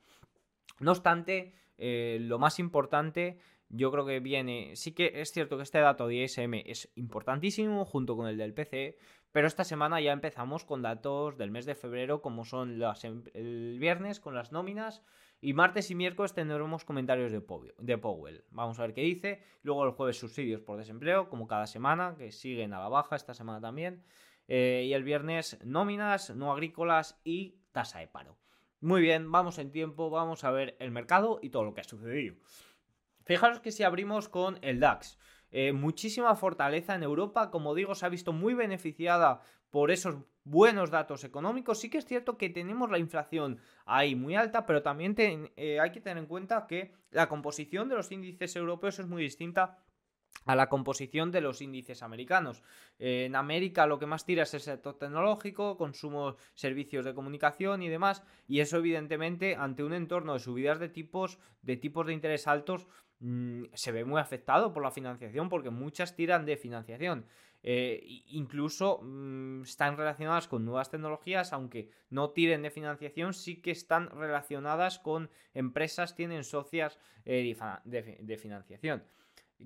No 0.79 0.91
obstante, 0.91 1.55
eh, 1.79 2.19
lo 2.21 2.39
más 2.39 2.59
importante 2.59 3.39
yo 3.69 3.91
creo 3.91 4.07
que 4.07 4.21
viene, 4.21 4.77
sí 4.77 4.93
que 4.93 5.21
es 5.21 5.33
cierto 5.33 5.57
que 5.57 5.63
este 5.63 5.79
dato 5.79 6.07
de 6.07 6.17
ISM 6.17 6.55
es 6.65 6.91
importantísimo 6.95 7.85
junto 7.85 8.17
con 8.17 8.27
el 8.27 8.37
del 8.37 8.55
PCE, 8.55 8.97
pero 9.33 9.47
esta 9.47 9.65
semana 9.65 10.01
ya 10.01 10.13
empezamos 10.13 10.65
con 10.65 10.83
datos 10.83 11.37
del 11.37 11.51
mes 11.51 11.67
de 11.67 11.75
febrero 11.75 12.23
como 12.23 12.45
son 12.45 12.83
em, 13.03 13.25
el 13.35 13.79
viernes 13.79 14.21
con 14.21 14.35
las 14.35 14.53
nóminas 14.53 15.03
y 15.41 15.53
martes 15.53 15.91
y 15.91 15.95
miércoles 15.95 16.35
tendremos 16.35 16.85
comentarios 16.85 17.31
de, 17.31 17.41
Powell. 17.99 18.45
Vamos 18.51 18.79
a 18.79 18.83
ver 18.83 18.95
qué 18.95 19.03
dice. 19.03 19.41
Luego 19.63 19.85
el 19.85 19.93
jueves 19.93 20.19
subsidios 20.19 20.61
por 20.63 20.79
desempleo, 20.79 21.29
como 21.29 21.47
cada 21.47 21.69
semana, 21.69 22.17
que 22.19 22.33
siguen 22.33 22.73
a 22.73 22.81
la 22.81 22.89
baja 22.89 23.15
esta 23.15 23.35
semana 23.35 23.61
también. 23.61 24.03
Eh, 24.49 24.87
y 24.87 24.95
el 24.95 25.05
viernes 25.05 25.59
nóminas, 25.65 26.35
no 26.35 26.51
agrícolas 26.51 27.21
y 27.23 27.61
tasa 27.71 28.01
de 28.01 28.09
paro. 28.09 28.37
Muy 28.81 29.01
bien, 29.01 29.31
vamos 29.31 29.59
en 29.59 29.71
tiempo, 29.71 30.11
vamos 30.11 30.43
a 30.43 30.51
ver 30.51 30.77
el 30.81 30.91
mercado 30.91 31.39
y 31.41 31.51
todo 31.51 31.65
lo 31.65 31.75
que 31.75 31.83
ha 31.83 31.85
sucedido. 31.85 32.35
Fijaros 33.29 33.61
que 33.61 33.73
si 33.73 33.83
abrimos 33.83 34.31
con 34.31 34.59
el 34.63 34.81
DAX, 34.81 35.19
eh, 35.51 35.75
muchísima 35.75 36.35
fortaleza 36.35 36.95
en 36.95 37.03
Europa, 37.03 37.51
como 37.51 37.75
digo, 37.75 37.95
se 37.95 38.07
ha 38.07 38.09
visto 38.09 38.33
muy 38.33 38.55
beneficiada 38.55 39.43
por 39.69 39.91
esos 39.91 40.17
buenos 40.45 40.91
datos 40.91 41.25
económicos. 41.25 41.79
Sí 41.79 41.91
que 41.91 41.99
es 41.99 42.07
cierto 42.07 42.39
que 42.39 42.49
tenemos 42.49 42.91
la 42.91 42.99
inflación 42.99 43.61
ahí 43.85 44.15
muy 44.15 44.35
alta, 44.35 44.65
pero 44.65 44.81
también 44.81 45.15
eh, 45.19 45.79
hay 45.79 45.93
que 45.93 46.01
tener 46.01 46.17
en 46.17 46.25
cuenta 46.25 46.67
que 46.67 46.95
la 47.11 47.29
composición 47.29 47.91
de 47.91 47.97
los 47.97 48.11
índices 48.11 48.57
europeos 48.57 48.99
es 48.99 49.07
muy 49.07 49.25
distinta 49.25 49.77
a 50.47 50.57
la 50.57 50.71
composición 50.71 51.31
de 51.31 51.43
los 51.43 51.61
índices 51.61 52.03
americanos. 52.03 52.63
en 52.99 53.37
América 53.37 53.87
lo 53.87 53.99
que 53.99 54.07
más 54.07 54.25
tira 54.25 54.45
es 54.45 54.55
el 54.55 54.61
sector 54.61 54.97
tecnológico, 54.97 55.77
consumo, 55.77 56.37
servicios 56.55 57.05
de 57.05 57.15
comunicación 57.15 57.83
y 57.83 57.89
demás, 57.89 58.23
y 58.47 58.61
eso 58.61 58.79
evidentemente 58.79 59.57
ante 59.57 59.85
un 59.85 59.93
entorno 59.93 60.33
de 60.35 60.39
subidas 60.39 60.79
de 60.79 60.89
tipos, 60.89 61.39
de 61.63 61.77
tipos 61.77 62.07
de 62.07 62.15
interés 62.15 62.47
altos, 62.47 62.87
mm, 63.21 63.65
se 63.75 63.93
ve 63.93 64.05
muy 64.05 64.21
afectado 64.21 64.73
por 64.73 64.83
la 64.83 64.91
financiación 64.91 65.49
porque 65.49 65.71
muchas 65.71 66.17
tiran 66.17 66.47
de 66.47 66.57
financiación. 66.57 67.27
Eh, 67.63 68.23
incluso 68.29 69.01
mm, 69.03 69.63
están 69.63 69.97
relacionadas 69.97 70.47
con 70.47 70.65
nuevas 70.65 70.91
tecnologías, 70.91 71.53
aunque 71.53 71.91
no 72.09 72.31
tiren 72.31 72.63
de 72.63 72.71
financiación, 72.71 73.35
sí 73.35 73.61
que 73.61 73.73
están 73.73 74.11
relacionadas 74.11 74.99
con 74.99 75.31
empresas, 75.55 76.15
tienen 76.15 76.45
socias 76.45 76.99
eh, 77.25 77.57
de 77.85 78.39
financiación 78.39 79.03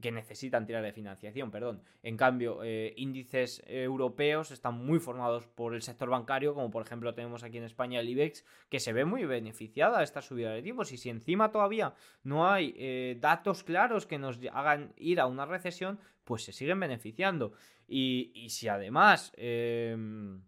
que 0.01 0.11
necesitan 0.11 0.65
tirar 0.65 0.83
de 0.83 0.93
financiación, 0.93 1.51
perdón. 1.51 1.83
En 2.03 2.17
cambio, 2.17 2.63
eh, 2.63 2.95
índices 2.97 3.63
europeos 3.67 4.51
están 4.51 4.75
muy 4.75 4.99
formados 4.99 5.47
por 5.47 5.75
el 5.75 5.83
sector 5.83 6.09
bancario, 6.09 6.55
como 6.55 6.71
por 6.71 6.83
ejemplo 6.83 7.15
tenemos 7.15 7.43
aquí 7.43 7.59
en 7.59 7.65
España 7.65 8.01
el 8.01 8.09
IBEX, 8.09 8.45
que 8.71 8.81
se 8.81 8.93
ve 8.93 9.05
muy 9.05 9.25
beneficiada 9.25 9.99
a 9.99 10.03
esta 10.03 10.23
subida 10.23 10.51
de 10.53 10.63
tipos. 10.63 10.93
Y 10.93 10.97
si 10.97 11.11
encima 11.11 11.53
todavía 11.53 11.95
no 12.23 12.49
hay 12.49 12.75
eh, 12.77 13.19
datos 13.21 13.65
claros 13.65 14.07
que 14.07 14.19
nos 14.19 14.39
hagan 14.53 14.95
ir 14.97 15.21
a 15.21 15.27
una 15.27 15.45
recesión, 15.45 16.01
pues 16.25 16.45
se 16.45 16.53
siguen 16.53 16.81
beneficiando. 16.81 17.53
Y, 17.87 18.49
si 18.49 18.69
además 18.69 19.33
em, 19.37 20.43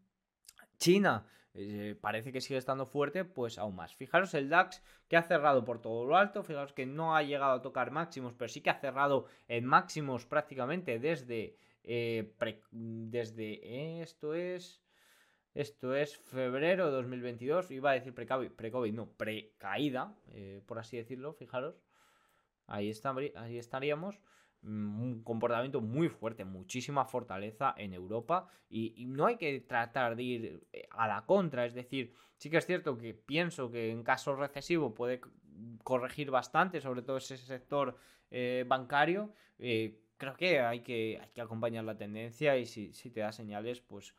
China 0.78 1.26
eh, 1.56 1.96
parece 2.00 2.32
que 2.32 2.40
sigue 2.40 2.58
estando 2.58 2.84
fuerte, 2.84 3.25
pues 3.25 3.58
aún 3.58 3.76
más. 3.76 3.94
Fijaros 3.94 4.34
el 4.34 4.49
DAX 4.49 4.82
que 5.08 5.16
ha 5.16 5.23
cerrado 5.23 5.64
por 5.64 5.80
todo 5.80 6.04
lo 6.04 6.16
alto, 6.16 6.42
fijaros 6.42 6.73
que 6.73 6.84
no 6.84 7.16
ha 7.16 7.23
llegado 7.23 7.52
a 7.52 7.62
tocar 7.62 7.92
máximos, 7.92 8.34
pero 8.34 8.49
sí 8.49 8.61
que 8.61 8.70
ha 8.70 8.80
cerrado 8.80 9.26
en 9.49 9.64
máximos 9.64 10.26
prácticamente 10.26 10.99
desde... 10.99 11.56
Eh, 11.84 12.32
desde 12.70 13.52
eh, 13.62 14.02
esto 14.02 14.34
es... 14.34 14.82
Esto 15.54 15.94
es 15.94 16.16
febrero 16.16 16.87
de 16.87 16.90
2022, 16.90 17.70
iba 17.70 17.92
a 17.92 17.94
decir 17.94 18.12
pre-COVID, 18.12 18.92
no, 18.92 19.12
pre-caída, 19.12 20.12
por 20.66 20.80
así 20.80 20.96
decirlo, 20.96 21.32
fijaros. 21.32 21.80
Ahí, 22.66 22.90
está, 22.90 23.14
ahí 23.37 23.56
estaríamos 23.56 24.18
un 24.64 25.23
comportamiento 25.23 25.80
muy 25.80 26.09
fuerte, 26.09 26.44
muchísima 26.44 27.04
fortaleza 27.04 27.75
en 27.76 27.92
Europa 27.92 28.49
y, 28.68 29.04
no 29.06 29.26
hay 29.26 29.37
que 29.37 29.61
tratar 29.61 30.16
de 30.16 30.23
ir 30.23 30.66
eh, 30.73 30.87
a 30.90 31.06
la 31.06 31.26
contra, 31.26 31.66
es 31.66 31.75
decir, 31.75 32.12
sí 32.37 32.50
que 32.50 32.59
es 32.59 32.66
cierto 32.66 32.97
que 32.97 33.14
pienso 33.14 33.71
que 33.71 33.90
en 33.90 34.02
caso 34.02 34.35
recesivo 34.35 34.94
puede 34.94 35.21
corregir 35.83 36.30
bastante, 36.30 36.80
sobre 36.80 37.02
todo 37.02 37.18
ese 37.18 37.37
sector 37.37 37.97
eh, 38.30 38.64
bancario, 38.66 39.33
eh, 39.59 40.00
creo 40.16 40.35
que 40.37 40.61
hay, 40.61 40.80
que 40.80 41.21
hay 41.23 41.30
que 41.30 41.40
acompañar 41.40 41.85
la 41.85 41.97
tendencia 41.97 42.56
y 42.56 42.66
si, 42.66 42.92
si 42.94 43.11
te 43.11 43.21
da 43.21 43.33
señales, 43.33 43.80
pues 43.80 44.14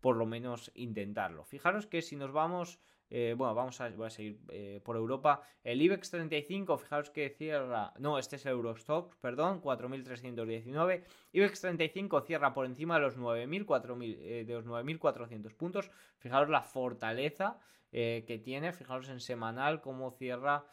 por 0.00 0.16
lo 0.16 0.26
menos 0.26 0.70
intentarlo. 0.74 1.44
Fijaros 1.44 1.86
que 1.86 2.02
si 2.02 2.16
nos 2.16 2.32
vamos 2.32 2.78
eh, 3.10 3.34
bueno, 3.36 3.54
vamos 3.54 3.80
a, 3.80 4.10
seguir 4.10 4.38
eh, 4.50 4.80
por 4.84 4.96
Europa. 4.96 5.42
El 5.64 5.80
IBEX 5.80 6.10
35, 6.10 6.76
fijaos 6.78 7.10
que 7.10 7.30
cierra. 7.30 7.92
No, 7.98 8.18
este 8.18 8.36
es 8.36 8.44
el 8.46 8.52
Eurostock, 8.52 9.16
perdón, 9.16 9.62
4.319. 9.62 11.04
IBEX 11.32 11.60
35 11.60 12.20
cierra 12.22 12.52
por 12.52 12.66
encima 12.66 12.96
de 12.96 13.00
los 13.00 13.18
9.400 13.18 14.16
eh, 14.20 14.44
de 14.46 14.54
los 14.54 14.66
9.400 14.66 15.54
puntos. 15.54 15.90
Fijaos 16.18 16.48
la 16.48 16.62
fortaleza 16.62 17.58
que 17.90 18.40
tiene. 18.44 18.72
Fijaos 18.74 19.08
en 19.08 19.18
semanal 19.18 19.80
cómo 19.80 20.10
cierra 20.10 20.66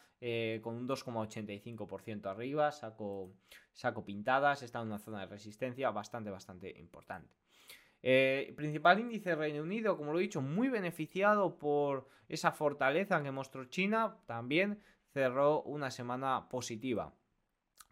con 0.60 0.74
un 0.74 0.86
2,85% 0.86 2.26
arriba. 2.26 2.70
Saco, 2.72 3.32
saco 3.72 4.04
pintadas. 4.04 4.62
Está 4.62 4.82
en 4.82 4.88
una 4.88 4.98
zona 4.98 5.20
de 5.20 5.26
resistencia 5.26 5.90
bastante, 5.90 6.28
bastante 6.28 6.78
importante. 6.78 7.32
Eh, 8.02 8.52
principal 8.56 9.00
índice 9.00 9.34
Reino 9.34 9.62
Unido, 9.62 9.96
como 9.96 10.12
lo 10.12 10.18
he 10.18 10.22
dicho, 10.22 10.40
muy 10.40 10.68
beneficiado 10.68 11.58
por 11.58 12.08
esa 12.28 12.52
fortaleza 12.52 13.22
que 13.22 13.30
mostró 13.30 13.64
China, 13.66 14.18
también 14.26 14.80
cerró 15.12 15.62
una 15.62 15.90
semana 15.90 16.48
positiva. 16.48 17.12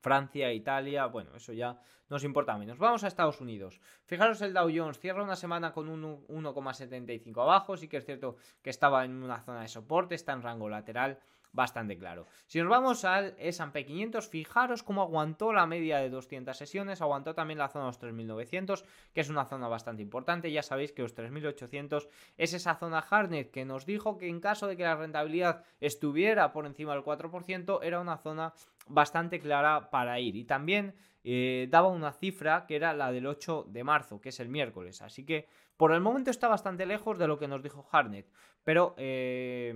Francia, 0.01 0.53
Italia, 0.53 1.07
bueno, 1.07 1.35
eso 1.35 1.55
ya 1.55 1.81
nos 2.11 2.25
importa 2.25 2.59
menos. 2.59 2.79
Vamos 2.79 3.03
a 3.05 3.09
Estados 3.09 3.41
Unidos. 3.41 3.81
Fijaros, 4.05 4.43
el 4.43 4.53
Dow 4.53 4.71
Jones 4.75 4.99
cierra 4.99 5.23
una 5.23 5.35
semana 5.35 5.73
con 5.73 5.89
un 5.89 6.27
1,75 6.27 7.43
abajo, 7.43 7.77
sí 7.79 7.89
que 7.89 7.97
es 7.97 8.05
cierto 8.05 8.37
que 8.61 8.69
estaba 8.69 9.07
en 9.07 9.23
una 9.23 9.41
zona 9.41 9.63
de 9.63 9.69
soporte, 9.69 10.15
está 10.15 10.35
en 10.35 10.43
rango 10.43 10.69
lateral 10.69 11.19
bastante 11.55 11.97
claro. 11.97 12.27
Si 12.47 12.59
nos 12.59 12.69
vamos 12.69 13.05
al 13.05 13.35
S&P 13.39 13.87
500, 13.87 14.29
fijaros 14.29 14.83
cómo 14.83 15.03
aguantó 15.03 15.53
la 15.53 15.67
media 15.67 15.99
de 15.99 16.11
200 16.11 16.57
sesiones, 16.57 17.01
aguantó 17.01 17.35
también 17.35 17.59
la 17.59 17.69
zona 17.69 17.85
de 17.85 17.89
los 17.89 17.99
3900, 17.99 18.85
que 19.15 19.21
es 19.21 19.31
una 19.31 19.47
zona 19.47 19.69
bastante 19.69 20.03
importante, 20.03 20.51
ya 20.51 20.63
sabéis 20.63 20.93
que 20.93 21.03
los 21.03 21.15
3800 21.15 22.09
es 22.37 22.53
esa 22.53 22.75
zona 22.75 23.01
hardnet 23.01 23.51
que 23.51 23.65
nos 23.65 23.87
dijo 23.87 24.19
que 24.19 24.29
en 24.29 24.41
caso 24.41 24.67
de 24.67 24.77
que 24.77 24.83
la 24.83 24.97
rentabilidad 24.97 25.65
estuviera 25.81 26.53
por 26.53 26.67
encima 26.67 26.93
del 26.93 27.05
4%, 27.05 27.79
era 27.83 28.01
una 28.01 28.19
zona 28.19 28.53
bastante 28.89 29.41
clara 29.41 29.91
para 29.91 30.19
ir. 30.21 30.37
Y 30.37 30.45
también 30.45 30.95
eh, 31.23 31.69
daba 31.71 31.89
una 31.89 32.13
cifra 32.13 32.67
que 32.67 32.77
era 32.77 32.93
la 32.93 33.11
del 33.11 33.27
8 33.27 33.67
de 33.69 33.85
marzo, 33.85 34.21
que 34.21 34.29
es 34.29 34.41
el 34.41 34.49
miércoles. 34.49 35.01
Así 35.03 35.25
que 35.25 35.49
por 35.77 35.93
el 35.93 36.01
momento 36.01 36.31
está 36.31 36.49
bastante 36.49 36.87
lejos 36.87 37.19
de 37.19 37.27
lo 37.27 37.39
que 37.39 37.49
nos 37.49 37.63
dijo 37.63 37.87
Harnett. 37.91 38.31
Pero, 38.63 38.95
eh, 38.97 39.73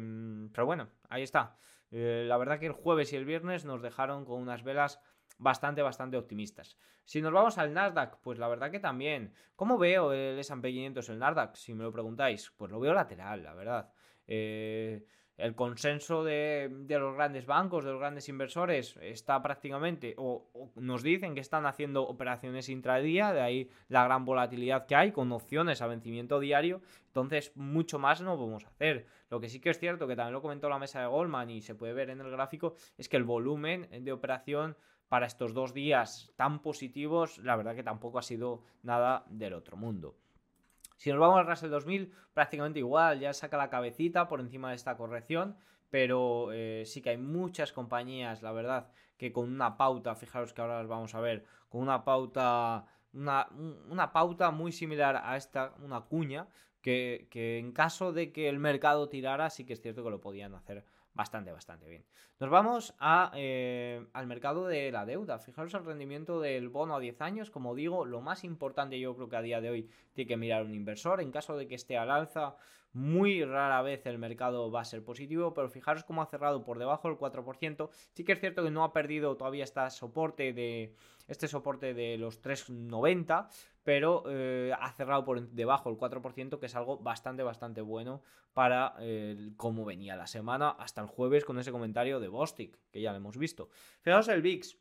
pero 0.52 0.66
bueno, 0.66 0.88
ahí 1.08 1.22
está. 1.22 1.56
Eh, 1.90 2.24
la 2.26 2.36
verdad 2.36 2.58
que 2.58 2.66
el 2.66 2.72
jueves 2.72 3.12
y 3.12 3.16
el 3.16 3.24
viernes 3.24 3.64
nos 3.64 3.82
dejaron 3.82 4.24
con 4.24 4.40
unas 4.40 4.62
velas 4.62 5.00
bastante, 5.38 5.82
bastante 5.82 6.16
optimistas. 6.16 6.76
Si 7.04 7.22
nos 7.22 7.32
vamos 7.32 7.58
al 7.58 7.72
Nasdaq, 7.72 8.18
pues 8.20 8.38
la 8.38 8.48
verdad 8.48 8.70
que 8.70 8.80
también. 8.80 9.32
¿Cómo 9.56 9.78
veo 9.78 10.12
el 10.12 10.38
S&P 10.38 10.70
500, 10.70 11.08
el 11.08 11.18
Nasdaq? 11.18 11.54
Si 11.56 11.74
me 11.74 11.84
lo 11.84 11.92
preguntáis, 11.92 12.52
pues 12.56 12.70
lo 12.70 12.80
veo 12.80 12.92
lateral, 12.92 13.42
la 13.42 13.54
verdad. 13.54 13.92
Eh, 14.26 15.06
el 15.38 15.54
consenso 15.54 16.24
de, 16.24 16.68
los 16.88 17.14
grandes 17.14 17.46
bancos, 17.46 17.84
de 17.84 17.92
los 17.92 18.00
grandes 18.00 18.28
inversores, 18.28 18.98
está 19.00 19.40
prácticamente, 19.40 20.14
o, 20.18 20.50
nos 20.74 21.04
dicen 21.04 21.34
que 21.34 21.40
están 21.40 21.64
haciendo 21.64 22.02
operaciones 22.02 22.68
intradía, 22.68 23.32
de 23.32 23.40
ahí 23.40 23.70
la 23.88 24.04
gran 24.04 24.24
volatilidad 24.24 24.86
que 24.86 24.96
hay, 24.96 25.12
con 25.12 25.30
opciones 25.30 25.80
a 25.80 25.86
vencimiento 25.86 26.40
diario, 26.40 26.82
entonces 27.06 27.52
mucho 27.54 28.00
más 28.00 28.20
no 28.20 28.36
podemos 28.36 28.66
hacer. 28.66 29.06
Lo 29.30 29.38
que 29.38 29.48
sí 29.48 29.60
que 29.60 29.70
es 29.70 29.78
cierto, 29.78 30.08
que 30.08 30.16
también 30.16 30.34
lo 30.34 30.42
comentó 30.42 30.68
la 30.68 30.80
mesa 30.80 31.00
de 31.00 31.06
Goldman 31.06 31.50
y 31.50 31.62
se 31.62 31.76
puede 31.76 31.92
ver 31.92 32.10
en 32.10 32.20
el 32.20 32.30
gráfico, 32.30 32.74
es 32.96 33.08
que 33.08 33.16
el 33.16 33.24
volumen 33.24 33.88
de 34.04 34.12
operación 34.12 34.76
para 35.08 35.26
estos 35.26 35.54
dos 35.54 35.72
días 35.72 36.32
tan 36.36 36.60
positivos, 36.60 37.38
la 37.38 37.54
verdad 37.54 37.76
que 37.76 37.84
tampoco 37.84 38.18
ha 38.18 38.22
sido 38.22 38.64
nada 38.82 39.24
del 39.28 39.54
otro 39.54 39.76
mundo. 39.76 40.16
Si 40.98 41.10
nos 41.10 41.20
vamos 41.20 41.38
al 41.38 41.46
Russell 41.46 41.70
2000, 41.70 42.12
prácticamente 42.34 42.80
igual, 42.80 43.20
ya 43.20 43.32
saca 43.32 43.56
la 43.56 43.70
cabecita 43.70 44.26
por 44.26 44.40
encima 44.40 44.70
de 44.70 44.76
esta 44.76 44.96
corrección, 44.96 45.56
pero 45.90 46.50
eh, 46.52 46.82
sí 46.86 47.00
que 47.00 47.10
hay 47.10 47.16
muchas 47.16 47.72
compañías, 47.72 48.42
la 48.42 48.50
verdad, 48.50 48.90
que 49.16 49.32
con 49.32 49.50
una 49.50 49.76
pauta, 49.76 50.16
fijaros 50.16 50.52
que 50.52 50.60
ahora 50.60 50.78
las 50.78 50.88
vamos 50.88 51.14
a 51.14 51.20
ver, 51.20 51.44
con 51.68 51.82
una 51.82 52.04
pauta, 52.04 52.86
una, 53.12 53.48
una 53.88 54.12
pauta 54.12 54.50
muy 54.50 54.72
similar 54.72 55.22
a 55.24 55.36
esta, 55.36 55.72
una 55.78 56.00
cuña, 56.00 56.48
que, 56.82 57.28
que 57.30 57.58
en 57.58 57.72
caso 57.72 58.12
de 58.12 58.32
que 58.32 58.48
el 58.48 58.58
mercado 58.58 59.08
tirara, 59.08 59.50
sí 59.50 59.64
que 59.64 59.74
es 59.74 59.80
cierto 59.80 60.02
que 60.02 60.10
lo 60.10 60.20
podían 60.20 60.54
hacer 60.54 60.84
bastante, 61.18 61.50
bastante 61.50 61.88
bien. 61.88 62.04
Nos 62.38 62.48
vamos 62.48 62.94
a, 63.00 63.32
eh, 63.34 64.06
al 64.12 64.28
mercado 64.28 64.68
de 64.68 64.92
la 64.92 65.04
deuda. 65.04 65.40
Fijaros 65.40 65.74
el 65.74 65.84
rendimiento 65.84 66.40
del 66.40 66.68
bono 66.68 66.94
a 66.94 67.00
10 67.00 67.20
años. 67.22 67.50
Como 67.50 67.74
digo, 67.74 68.04
lo 68.04 68.20
más 68.20 68.44
importante 68.44 69.00
yo 69.00 69.16
creo 69.16 69.28
que 69.28 69.36
a 69.36 69.42
día 69.42 69.60
de 69.60 69.68
hoy 69.68 69.90
tiene 70.12 70.28
que 70.28 70.36
mirar 70.36 70.64
un 70.64 70.74
inversor. 70.74 71.20
En 71.20 71.32
caso 71.32 71.56
de 71.56 71.66
que 71.66 71.74
esté 71.74 71.98
al 71.98 72.12
alza, 72.12 72.54
muy 72.92 73.44
rara 73.44 73.82
vez 73.82 74.06
el 74.06 74.18
mercado 74.18 74.70
va 74.70 74.82
a 74.82 74.84
ser 74.84 75.04
positivo, 75.04 75.52
pero 75.54 75.68
fijaros 75.68 76.04
cómo 76.04 76.22
ha 76.22 76.26
cerrado 76.26 76.62
por 76.62 76.78
debajo 76.78 77.08
del 77.08 77.18
4%. 77.18 77.90
Sí 78.12 78.22
que 78.22 78.32
es 78.32 78.40
cierto 78.40 78.62
que 78.62 78.70
no 78.70 78.84
ha 78.84 78.92
perdido 78.92 79.36
todavía 79.36 79.64
este 79.64 79.90
soporte 79.90 80.52
de, 80.52 80.94
este 81.26 81.48
soporte 81.48 81.94
de 81.94 82.16
los 82.16 82.40
3,90, 82.40 83.48
pero 83.88 84.24
eh, 84.28 84.70
ha 84.78 84.92
cerrado 84.92 85.24
por 85.24 85.40
debajo 85.48 85.88
del 85.88 85.98
4%, 85.98 86.58
que 86.58 86.66
es 86.66 86.74
algo 86.74 86.98
bastante, 86.98 87.42
bastante 87.42 87.80
bueno 87.80 88.22
para 88.52 88.94
eh, 89.00 89.52
cómo 89.56 89.86
venía 89.86 90.14
la 90.14 90.26
semana 90.26 90.68
hasta 90.68 91.00
el 91.00 91.06
jueves 91.06 91.46
con 91.46 91.58
ese 91.58 91.72
comentario 91.72 92.20
de 92.20 92.28
Bostic, 92.28 92.78
que 92.90 93.00
ya 93.00 93.12
lo 93.12 93.16
hemos 93.16 93.38
visto. 93.38 93.70
Fijaos 94.02 94.28
el 94.28 94.42
VIX. 94.42 94.76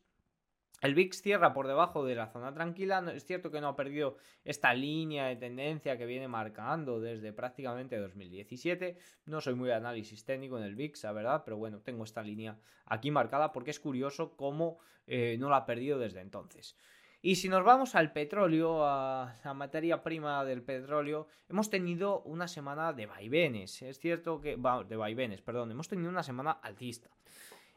El 0.82 0.94
VIX 0.94 1.22
cierra 1.22 1.54
por 1.54 1.68
debajo 1.68 2.04
de 2.04 2.16
la 2.16 2.28
zona 2.28 2.54
tranquila. 2.54 3.02
Es 3.16 3.24
cierto 3.26 3.50
que 3.50 3.62
no 3.62 3.70
ha 3.70 3.76
perdido 3.78 4.18
esta 4.44 4.74
línea 4.74 5.28
de 5.28 5.38
tendencia 5.38 5.98
que 5.98 6.06
viene 6.06 6.28
marcando 6.28 7.00
desde 7.00 7.32
prácticamente 7.32 7.98
2017. 7.98 8.98
No 9.26 9.40
soy 9.40 9.56
muy 9.56 9.70
de 9.70 9.76
análisis 9.76 10.26
técnico 10.26 10.58
en 10.58 10.66
el 10.66 10.76
VIX, 10.76 11.02
la 11.06 11.12
verdad, 11.14 11.44
pero 11.46 11.56
bueno, 11.56 11.80
tengo 11.80 12.04
esta 12.04 12.22
línea 12.22 12.60
aquí 12.86 13.10
marcada 13.10 13.54
porque 13.54 13.72
es 13.72 13.80
curioso 13.80 14.36
cómo 14.36 14.80
eh, 15.08 15.38
no 15.40 15.50
la 15.50 15.58
ha 15.58 15.66
perdido 15.66 15.98
desde 15.98 16.20
entonces. 16.20 16.76
Y 17.22 17.36
si 17.36 17.50
nos 17.50 17.64
vamos 17.64 17.96
al 17.96 18.12
petróleo, 18.14 18.86
a 18.86 19.36
la 19.44 19.54
materia 19.54 20.04
prima 20.04 20.46
del 20.46 20.62
petróleo, 20.62 21.28
hemos 21.50 21.70
tenido 21.70 22.22
una 22.22 22.48
semana 22.48 22.94
de 22.94 23.08
vaivenes. 23.08 23.82
Es 23.82 24.00
cierto 24.00 24.40
que, 24.40 24.56
de 24.56 24.96
vaivenes, 24.96 25.42
perdón, 25.42 25.72
hemos 25.72 25.88
tenido 25.88 26.10
una 26.10 26.24
semana 26.24 26.52
alcista. 26.52 27.10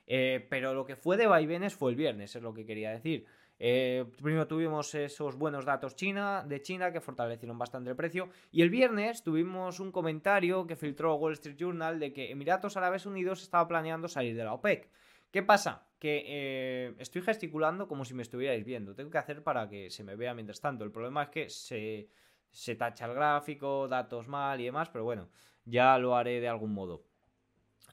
Eh, 0.07 0.47
pero 0.51 0.75
lo 0.75 0.85
que 0.85 0.97
fue 0.97 1.17
de 1.17 1.27
vaivenes 1.27 1.75
fue 1.75 1.91
el 1.91 1.97
viernes, 1.97 2.37
es 2.37 2.43
lo 2.43 2.53
que 2.53 2.67
quería 2.67 2.91
decir. 2.91 3.27
Eh, 3.63 4.07
primero 4.17 4.47
tuvimos 4.47 4.95
esos 4.95 5.37
buenos 5.37 5.67
datos 5.67 5.95
China, 5.95 6.43
de 6.47 6.63
China 6.63 6.93
que 6.93 7.01
fortalecieron 7.01 7.59
bastante 7.59 7.91
el 7.91 7.97
precio. 7.97 8.29
Y 8.51 8.63
el 8.63 8.71
viernes 8.71 9.23
tuvimos 9.23 9.81
un 9.81 9.93
comentario 9.93 10.67
que 10.67 10.77
filtró 10.77 11.15
Wall 11.17 11.35
Street 11.35 11.57
Journal 11.57 11.99
de 11.99 12.13
que 12.13 12.31
Emiratos 12.31 12.77
Árabes 12.77 13.07
Unidos 13.07 13.43
estaba 13.43 13.69
planeando 13.69 14.09
salir 14.09 14.35
de 14.35 14.45
la 14.45 14.55
OPEC. 14.55 14.89
¿Qué 15.31 15.43
pasa? 15.43 15.87
Que 16.01 16.25
eh, 16.27 16.95
estoy 16.99 17.21
gesticulando 17.23 17.87
como 17.87 18.05
si 18.05 18.15
me 18.15 18.23
estuvierais 18.23 18.65
viendo. 18.65 18.95
Tengo 18.95 19.11
que 19.11 19.19
hacer 19.19 19.45
para 19.45 19.69
que 19.69 19.91
se 19.91 20.03
me 20.03 20.17
vea 20.17 20.35
mientras 20.35 20.61
tanto. 20.61 20.83
El 20.83 20.91
problema 20.91 21.25
es 21.25 21.29
que 21.29 21.51
se, 21.51 22.09
se 22.51 22.75
tacha 22.75 23.05
el 23.05 23.15
gráfico, 23.15 23.87
datos 23.87 24.27
mal 24.27 24.61
y 24.61 24.65
demás, 24.65 24.89
pero 24.89 25.05
bueno, 25.05 25.29
ya 25.67 25.99
lo 25.99 26.17
haré 26.17 26.41
de 26.41 26.49
algún 26.49 26.73
modo. 26.73 27.05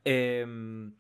Em, 0.06 0.96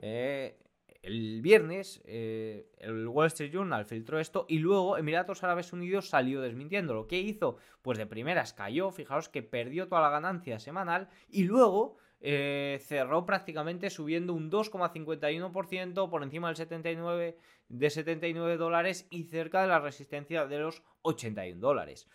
eh, 0.00 0.58
el 1.02 1.40
viernes 1.40 2.02
eh, 2.04 2.68
el 2.78 3.06
Wall 3.06 3.28
Street 3.28 3.52
Journal 3.52 3.86
filtró 3.86 4.18
esto 4.18 4.44
y 4.48 4.58
luego 4.58 4.98
Emiratos 4.98 5.44
Árabes 5.44 5.72
Unidos 5.72 6.08
salió 6.08 6.40
desmintiéndolo. 6.40 7.06
¿Qué 7.06 7.20
hizo? 7.20 7.58
Pues 7.80 7.96
de 7.96 8.06
primeras 8.06 8.52
cayó, 8.54 8.90
fijaos 8.90 9.28
que 9.28 9.44
perdió 9.44 9.86
toda 9.86 10.02
la 10.02 10.10
ganancia 10.10 10.58
semanal 10.58 11.08
y 11.28 11.44
luego 11.44 11.96
eh, 12.20 12.78
cerró 12.82 13.24
prácticamente 13.24 13.88
subiendo 13.88 14.34
un 14.34 14.50
2,51% 14.50 16.10
por 16.10 16.22
encima 16.22 16.48
del 16.48 16.56
79 16.56 17.38
de 17.68 17.90
79 17.90 18.56
dólares 18.58 19.06
y 19.10 19.24
cerca 19.24 19.62
de 19.62 19.68
la 19.68 19.78
resistencia 19.78 20.46
de 20.46 20.58
los 20.58 20.82
81 21.02 21.60
dólares. 21.60 22.08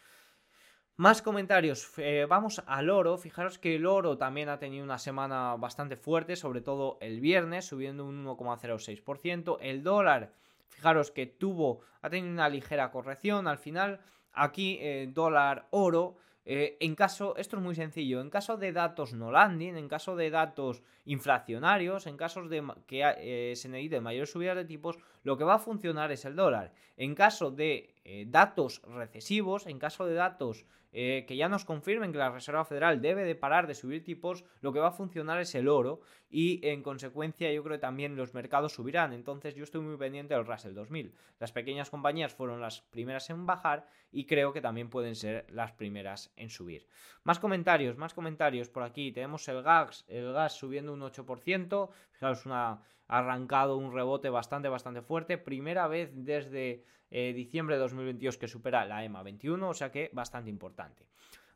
Más 0.97 1.21
comentarios. 1.21 1.91
Eh, 1.97 2.25
vamos 2.29 2.63
al 2.67 2.89
oro. 2.89 3.17
Fijaros 3.17 3.59
que 3.59 3.75
el 3.75 3.85
oro 3.85 4.17
también 4.17 4.47
ha 4.47 4.59
tenido 4.59 4.83
una 4.83 4.97
semana 4.97 5.55
bastante 5.57 5.97
fuerte, 5.97 6.37
sobre 6.37 6.61
todo 6.61 6.97
el 7.01 7.19
viernes, 7.19 7.65
subiendo 7.65 8.05
un 8.05 8.25
1,06%. 8.25 9.57
El 9.59 9.83
dólar, 9.83 10.33
fijaros 10.69 11.11
que 11.11 11.25
tuvo, 11.25 11.81
ha 12.01 12.09
tenido 12.09 12.31
una 12.31 12.47
ligera 12.47 12.91
corrección. 12.91 13.47
Al 13.47 13.57
final, 13.57 13.99
aquí 14.31 14.77
eh, 14.79 15.09
dólar 15.11 15.67
oro 15.71 16.15
eh, 16.45 16.77
en 16.79 16.93
caso, 16.93 17.35
esto 17.37 17.57
es 17.57 17.63
muy 17.63 17.73
sencillo, 17.73 18.21
en 18.21 18.29
caso 18.29 18.55
de 18.55 18.71
datos 18.71 19.13
no 19.13 19.31
landing, 19.31 19.75
en 19.75 19.87
caso 19.87 20.15
de 20.15 20.29
datos 20.29 20.83
inflacionarios, 21.05 22.05
en 22.05 22.17
casos 22.17 22.49
de 22.49 22.63
que 22.85 23.01
eh, 23.17 23.55
se 23.55 23.67
necesiten 23.67 24.03
mayores 24.03 24.31
subidas 24.31 24.55
de 24.55 24.65
tipos, 24.65 24.99
lo 25.23 25.37
que 25.37 25.43
va 25.43 25.55
a 25.55 25.59
funcionar 25.59 26.11
es 26.11 26.23
el 26.23 26.35
dólar. 26.35 26.71
En 26.97 27.15
caso 27.15 27.49
de 27.49 27.94
eh, 28.05 28.25
datos 28.27 28.81
recesivos, 28.83 29.67
en 29.67 29.79
caso 29.79 30.05
de 30.05 30.13
datos 30.13 30.65
que 30.95 31.35
ya 31.35 31.49
nos 31.49 31.65
confirmen 31.65 32.13
que 32.13 32.17
la 32.17 32.29
Reserva 32.29 32.63
Federal 32.63 33.01
debe 33.01 33.25
de 33.25 33.35
parar 33.35 33.67
de 33.67 33.75
subir 33.75 34.01
tipos, 34.01 34.45
lo 34.61 34.71
que 34.71 34.79
va 34.79 34.87
a 34.87 34.91
funcionar 34.91 35.41
es 35.41 35.53
el 35.53 35.67
oro 35.67 35.99
y 36.29 36.65
en 36.65 36.83
consecuencia 36.83 37.51
yo 37.51 37.63
creo 37.63 37.75
que 37.75 37.81
también 37.81 38.15
los 38.15 38.33
mercados 38.33 38.73
subirán. 38.73 39.11
Entonces 39.11 39.55
yo 39.55 39.65
estoy 39.65 39.81
muy 39.81 39.97
pendiente 39.97 40.33
del 40.33 40.45
Russell 40.45 40.73
2000. 40.73 41.13
Las 41.39 41.51
pequeñas 41.51 41.89
compañías 41.89 42.33
fueron 42.33 42.61
las 42.61 42.81
primeras 42.81 43.29
en 43.29 43.45
bajar 43.45 43.87
y 44.09 44.25
creo 44.25 44.53
que 44.53 44.61
también 44.61 44.89
pueden 44.89 45.15
ser 45.15 45.45
las 45.49 45.73
primeras 45.73 46.31
en 46.37 46.49
subir. 46.49 46.87
Más 47.23 47.39
comentarios, 47.39 47.97
más 47.97 48.13
comentarios 48.13 48.69
por 48.69 48.83
aquí. 48.83 49.11
Tenemos 49.11 49.47
el 49.49 49.61
gas, 49.63 50.05
el 50.07 50.31
gas 50.31 50.53
subiendo 50.53 50.93
un 50.93 51.01
8%. 51.01 51.89
Fijaros, 52.11 52.45
una, 52.45 52.81
ha 53.07 53.19
arrancado 53.19 53.77
un 53.77 53.93
rebote 53.93 54.29
bastante, 54.29 54.69
bastante 54.69 55.01
fuerte. 55.01 55.37
Primera 55.37 55.87
vez 55.87 56.11
desde 56.13 56.83
eh, 57.11 57.33
diciembre 57.33 57.75
de 57.75 57.81
2022 57.81 58.37
que 58.37 58.47
supera 58.47 58.85
la 58.85 59.03
EMA 59.03 59.23
21, 59.23 59.69
o 59.69 59.73
sea 59.73 59.91
que 59.91 60.09
bastante 60.13 60.49
importante. 60.49 61.05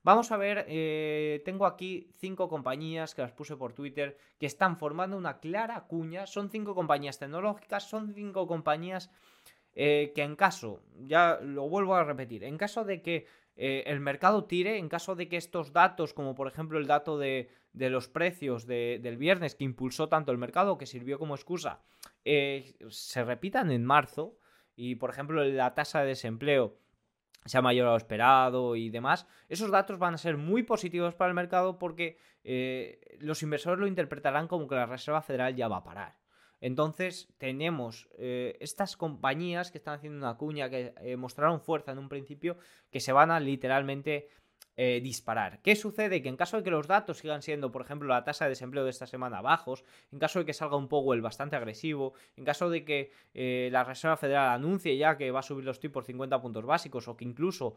Vamos 0.02 0.32
a 0.32 0.38
ver, 0.38 0.66
eh, 0.70 1.42
tengo 1.44 1.66
aquí 1.66 2.12
cinco 2.18 2.48
compañías 2.48 3.14
que 3.14 3.22
las 3.22 3.34
puse 3.34 3.58
por 3.58 3.74
Twitter 3.74 4.18
que 4.40 4.46
están 4.46 4.78
formando 4.78 5.18
una 5.18 5.40
clara 5.40 5.82
cuña. 5.88 6.26
Son 6.26 6.50
cinco 6.50 6.74
compañías 6.74 7.20
tecnológicas, 7.20 7.90
son 7.90 8.14
cinco 8.14 8.48
compañías 8.48 9.12
eh, 9.74 10.14
que 10.16 10.24
en 10.24 10.36
caso, 10.36 10.82
ya 11.02 11.40
lo 11.42 11.68
vuelvo 11.68 11.96
a 11.96 12.04
repetir, 12.04 12.44
en 12.44 12.58
caso 12.58 12.86
de 12.86 13.02
que 13.02 13.28
el 13.62 14.00
mercado 14.00 14.46
tire, 14.46 14.78
en 14.78 14.88
caso 14.88 15.18
de 15.18 15.28
que 15.28 15.36
estos 15.36 15.74
datos, 15.74 16.14
como 16.14 16.34
por 16.34 16.48
ejemplo 16.48 16.80
el 16.80 16.88
dato 16.88 17.18
de, 17.18 17.50
los 17.74 18.08
precios 18.08 18.66
del 18.66 19.18
viernes 19.18 19.56
que 19.56 19.64
impulsó 19.64 20.10
tanto 20.10 20.32
el 20.32 20.38
mercado, 20.38 20.78
que 20.78 20.86
sirvió 20.86 21.20
como 21.20 21.36
excusa, 21.36 21.82
eh, 22.26 22.76
se 22.90 23.24
repitan 23.24 23.72
en 23.72 23.86
marzo 23.86 24.38
y 24.76 24.96
por 24.96 25.10
ejemplo 25.10 25.44
la 25.44 25.76
tasa 25.76 26.02
de 26.02 26.08
desempleo 26.08 26.78
sea 27.46 27.62
mayor 27.62 27.88
a 27.88 27.92
lo 27.92 27.98
esperado 27.98 28.76
y 28.76 28.90
demás, 28.90 29.28
esos 29.48 29.72
datos 29.72 29.98
van 29.98 30.14
a 30.14 30.18
ser 30.18 30.38
muy 30.38 30.64
positivos 30.64 31.16
para 31.16 31.30
el 31.30 31.36
mercado 31.36 31.80
porque 31.80 32.18
eh, 32.44 33.18
los 33.20 33.42
inversores 33.44 33.80
lo 33.80 33.88
interpretarán 33.88 34.48
como 34.48 34.68
que 34.68 34.76
la 34.76 34.86
Reserva 34.86 35.22
Federal 35.22 35.56
ya 35.56 35.68
va 35.68 35.78
a 35.78 35.84
parar. 35.84 36.20
Entonces 36.62 37.34
tenemos 37.38 38.10
eh, 38.18 38.58
estas 38.60 38.98
compañías 38.98 39.72
que 39.72 39.78
están 39.78 39.96
haciendo 39.96 40.18
una 40.18 40.36
cuña, 40.36 40.70
que 40.70 41.16
mostraron 41.18 41.62
fuerza 41.62 41.94
en 41.94 42.00
un 42.00 42.10
principio, 42.10 42.58
que 42.92 43.00
se 43.00 43.14
van 43.14 43.32
a 43.32 43.40
literalmente 43.40 44.28
eh, 44.82 45.02
disparar. 45.02 45.62
¿Qué 45.62 45.76
sucede? 45.76 46.22
Que 46.22 46.30
en 46.30 46.38
caso 46.38 46.56
de 46.56 46.64
que 46.64 46.72
los 46.72 46.88
datos 46.88 47.18
sigan 47.18 47.42
siendo, 47.42 47.70
por 47.70 47.82
ejemplo, 47.82 48.08
la 48.08 48.24
tasa 48.24 48.46
de 48.46 48.52
desempleo 48.52 48.86
de 48.86 48.92
esta 48.92 49.06
semana 49.06 49.42
bajos, 49.42 49.84
en 50.14 50.20
caso 50.20 50.40
de 50.40 50.46
que 50.46 50.54
salga 50.54 50.78
un 50.78 50.88
Powell 50.88 51.22
bastante 51.22 51.58
agresivo, 51.58 52.14
en 52.38 52.46
caso 52.46 52.70
de 52.70 52.86
que 52.86 53.12
la 53.72 53.84
Reserva 53.84 54.16
Federal 54.16 54.52
anuncie 54.52 54.96
ya 54.96 55.18
que 55.18 55.32
va 55.32 55.40
a 55.40 55.44
subir 55.44 55.66
los 55.66 55.82
tipos 55.82 56.06
50 56.06 56.42
puntos 56.42 56.66
básicos 56.66 57.10
o 57.10 57.18
que 57.18 57.26
incluso 57.26 57.76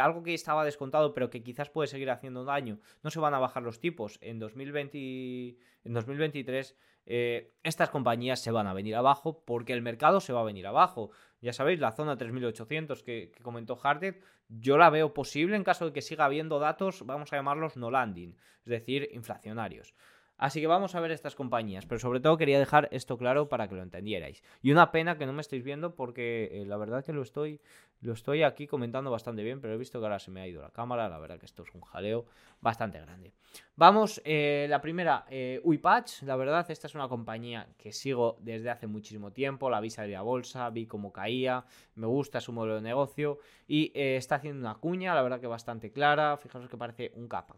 algo 0.00 0.22
que 0.22 0.34
estaba 0.34 0.64
descontado 0.64 1.12
pero 1.14 1.30
que 1.30 1.42
quizás 1.42 1.68
puede 1.68 1.88
seguir 1.88 2.10
haciendo 2.10 2.44
daño, 2.44 2.78
no 3.02 3.10
se 3.10 3.18
van 3.18 3.34
a 3.34 3.40
bajar 3.40 3.64
los 3.64 3.80
tipos 3.80 4.18
en, 4.20 4.38
2020, 4.38 5.56
en 5.84 5.92
2023, 5.92 6.76
eh, 7.08 7.52
estas 7.62 7.90
compañías 7.90 8.40
se 8.40 8.50
van 8.50 8.66
a 8.66 8.74
venir 8.74 8.96
abajo 8.96 9.42
porque 9.44 9.72
el 9.72 9.80
mercado 9.80 10.20
se 10.20 10.32
va 10.32 10.40
a 10.40 10.44
venir 10.44 10.66
abajo. 10.66 11.10
Ya 11.40 11.52
sabéis, 11.52 11.80
la 11.80 11.92
zona 11.92 12.16
3800 12.16 13.02
que, 13.02 13.30
que 13.34 13.42
comentó 13.42 13.76
Harded, 13.76 14.16
yo 14.48 14.78
la 14.78 14.90
veo 14.90 15.12
posible 15.12 15.56
en 15.56 15.64
caso 15.64 15.86
de 15.86 15.92
que 15.92 16.02
siga 16.02 16.24
habiendo 16.24 16.58
datos, 16.58 17.04
vamos 17.04 17.32
a 17.32 17.36
llamarlos 17.36 17.76
no 17.76 17.90
landing, 17.90 18.36
es 18.64 18.70
decir, 18.70 19.08
inflacionarios. 19.12 19.94
Así 20.38 20.60
que 20.60 20.66
vamos 20.66 20.94
a 20.94 21.00
ver 21.00 21.10
estas 21.10 21.34
compañías, 21.34 21.86
pero 21.86 21.98
sobre 21.98 22.20
todo 22.20 22.36
quería 22.36 22.58
dejar 22.58 22.88
esto 22.92 23.16
claro 23.16 23.48
para 23.48 23.68
que 23.68 23.74
lo 23.74 23.82
entendierais. 23.82 24.42
Y 24.62 24.70
una 24.70 24.92
pena 24.92 25.16
que 25.16 25.26
no 25.26 25.32
me 25.32 25.40
estéis 25.40 25.64
viendo 25.64 25.94
porque 25.94 26.50
eh, 26.52 26.64
la 26.66 26.76
verdad 26.76 27.04
que 27.04 27.12
lo 27.12 27.22
estoy, 27.22 27.60
lo 28.00 28.12
estoy 28.12 28.42
aquí 28.42 28.66
comentando 28.66 29.10
bastante 29.10 29.42
bien, 29.42 29.60
pero 29.60 29.74
he 29.74 29.78
visto 29.78 29.98
que 29.98 30.04
ahora 30.04 30.18
se 30.18 30.30
me 30.30 30.42
ha 30.42 30.46
ido 30.46 30.60
la 30.60 30.70
cámara, 30.70 31.08
la 31.08 31.18
verdad 31.18 31.38
que 31.38 31.46
esto 31.46 31.62
es 31.62 31.74
un 31.74 31.80
jaleo 31.80 32.26
bastante 32.60 33.00
grande. 33.00 33.32
Vamos, 33.76 34.20
eh, 34.24 34.66
la 34.68 34.80
primera, 34.80 35.26
eh, 35.28 35.60
Uipatch, 35.62 36.22
la 36.22 36.36
verdad 36.36 36.70
esta 36.70 36.86
es 36.86 36.94
una 36.94 37.08
compañía 37.08 37.68
que 37.76 37.92
sigo 37.92 38.38
desde 38.40 38.70
hace 38.70 38.86
muchísimo 38.86 39.32
tiempo, 39.32 39.70
la 39.70 39.80
vi 39.80 39.90
salir 39.90 40.16
a 40.16 40.22
bolsa, 40.22 40.68
vi 40.70 40.86
cómo 40.86 41.12
caía, 41.12 41.64
me 41.94 42.06
gusta 42.06 42.40
su 42.40 42.52
modelo 42.52 42.76
de 42.76 42.82
negocio 42.82 43.38
y 43.66 43.92
eh, 43.94 44.16
está 44.16 44.36
haciendo 44.36 44.60
una 44.60 44.76
cuña, 44.76 45.14
la 45.14 45.22
verdad 45.22 45.40
que 45.40 45.46
bastante 45.46 45.92
clara, 45.92 46.36
fijaros 46.36 46.68
que 46.68 46.76
parece 46.76 47.12
un 47.14 47.28
cap 47.28 47.50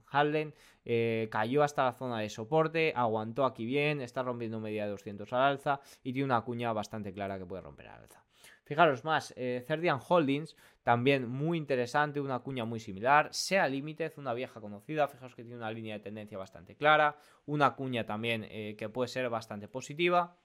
and 0.88 1.28
cayó 1.28 1.62
hasta 1.62 1.84
la 1.84 1.92
zona 1.92 2.20
de 2.20 2.30
soporte, 2.30 2.92
aguantó 2.96 3.44
aquí 3.44 3.66
bien, 3.66 4.00
está 4.00 4.22
rompiendo 4.22 4.60
media 4.60 4.84
de 4.84 4.90
200 4.90 5.32
al 5.32 5.42
alza 5.42 5.80
y 6.02 6.12
tiene 6.12 6.24
una 6.24 6.40
cuña 6.40 6.72
bastante 6.72 7.12
clara 7.12 7.38
que 7.38 7.46
puede 7.46 7.62
romper 7.62 7.88
al 7.88 8.02
alza. 8.02 8.24
Fijaros 8.64 9.02
más, 9.02 9.32
eh, 9.36 9.64
Cerdian 9.66 9.98
Holdings, 10.06 10.54
también 10.82 11.26
muy 11.26 11.56
interesante, 11.56 12.20
una 12.20 12.40
cuña 12.40 12.66
muy 12.66 12.80
similar. 12.80 13.28
Sea 13.32 13.66
Limited, 13.66 14.12
una 14.18 14.34
vieja 14.34 14.60
conocida, 14.60 15.08
fijaros 15.08 15.34
que 15.34 15.42
tiene 15.42 15.56
una 15.56 15.70
línea 15.70 15.94
de 15.94 16.00
tendencia 16.00 16.36
bastante 16.36 16.76
clara, 16.76 17.16
una 17.46 17.74
cuña 17.74 18.04
también 18.04 18.46
eh, 18.50 18.76
que 18.76 18.90
puede 18.90 19.08
ser 19.08 19.30
bastante 19.30 19.68
positiva. 19.68 20.36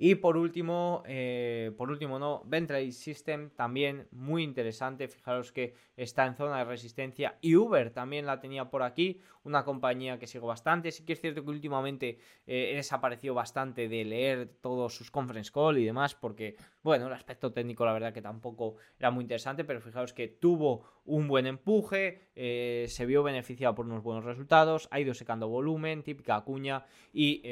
Y 0.00 0.14
por 0.14 0.36
último, 0.36 1.02
eh, 1.06 1.72
por 1.76 1.90
último 1.90 2.20
no, 2.20 2.44
Ventrade 2.46 2.92
System 2.92 3.50
también 3.50 4.06
muy 4.12 4.44
interesante. 4.44 5.08
Fijaros 5.08 5.50
que 5.50 5.74
está 5.96 6.24
en 6.24 6.36
zona 6.36 6.58
de 6.58 6.64
resistencia. 6.64 7.36
Y 7.40 7.56
Uber 7.56 7.90
también 7.90 8.24
la 8.24 8.38
tenía 8.38 8.70
por 8.70 8.84
aquí, 8.84 9.20
una 9.42 9.64
compañía 9.64 10.20
que 10.20 10.28
sigo 10.28 10.46
bastante. 10.46 10.92
Sí 10.92 11.04
que 11.04 11.14
es 11.14 11.20
cierto 11.20 11.42
que 11.42 11.50
últimamente 11.50 12.20
eh, 12.46 12.70
he 12.70 12.76
desaparecido 12.76 13.34
bastante 13.34 13.88
de 13.88 14.04
leer 14.04 14.46
todos 14.60 14.94
sus 14.94 15.10
conference 15.10 15.50
call 15.52 15.78
y 15.78 15.84
demás, 15.84 16.14
porque, 16.14 16.54
bueno, 16.84 17.08
el 17.08 17.12
aspecto 17.12 17.52
técnico 17.52 17.84
la 17.84 17.92
verdad 17.92 18.12
que 18.12 18.22
tampoco 18.22 18.76
era 19.00 19.10
muy 19.10 19.22
interesante, 19.22 19.64
pero 19.64 19.80
fijaros 19.80 20.12
que 20.12 20.28
tuvo 20.28 20.84
un 21.06 21.26
buen 21.26 21.46
empuje, 21.46 22.28
eh, 22.36 22.86
se 22.88 23.04
vio 23.04 23.24
beneficiado 23.24 23.74
por 23.74 23.86
unos 23.86 24.04
buenos 24.04 24.24
resultados, 24.24 24.86
ha 24.92 25.00
ido 25.00 25.12
secando 25.12 25.48
volumen, 25.48 26.04
típica 26.04 26.40
cuña 26.42 26.84
y 27.12 27.42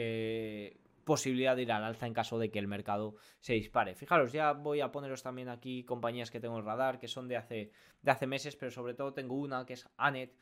posibilidad 1.06 1.54
de 1.54 1.62
ir 1.62 1.70
al 1.70 1.84
alza 1.84 2.08
en 2.08 2.12
caso 2.12 2.36
de 2.36 2.50
que 2.50 2.58
el 2.58 2.66
mercado 2.66 3.14
se 3.38 3.52
dispare. 3.52 3.94
Fijaros, 3.94 4.32
ya 4.32 4.52
voy 4.52 4.80
a 4.80 4.90
poneros 4.90 5.22
también 5.22 5.48
aquí 5.48 5.84
compañías 5.84 6.32
que 6.32 6.40
tengo 6.40 6.58
en 6.58 6.64
radar, 6.64 6.98
que 6.98 7.06
son 7.06 7.28
de 7.28 7.36
hace, 7.36 7.70
de 8.02 8.10
hace 8.10 8.26
meses, 8.26 8.56
pero 8.56 8.72
sobre 8.72 8.94
todo 8.94 9.14
tengo 9.14 9.36
una 9.36 9.64
que 9.64 9.74
es 9.74 9.88
Anet, 9.96 10.36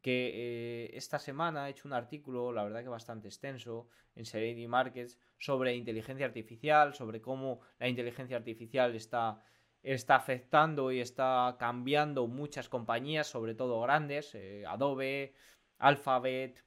que 0.00 0.30
eh, 0.32 0.96
esta 0.96 1.18
semana 1.18 1.64
ha 1.64 1.68
hecho 1.68 1.86
un 1.86 1.92
artículo, 1.92 2.50
la 2.50 2.64
verdad 2.64 2.82
que 2.82 2.88
bastante 2.88 3.28
extenso, 3.28 3.88
en 4.14 4.24
Serenity 4.24 4.66
Markets, 4.66 5.18
sobre 5.36 5.76
inteligencia 5.76 6.24
artificial, 6.24 6.94
sobre 6.94 7.20
cómo 7.20 7.60
la 7.78 7.86
inteligencia 7.86 8.38
artificial 8.38 8.94
está 8.94 9.42
está 9.82 10.16
afectando 10.16 10.90
y 10.90 11.00
está 11.00 11.56
cambiando 11.60 12.26
muchas 12.26 12.68
compañías, 12.68 13.28
sobre 13.28 13.54
todo 13.54 13.80
grandes, 13.82 14.34
eh, 14.34 14.64
Adobe, 14.66 15.34
Alphabet, 15.78 16.65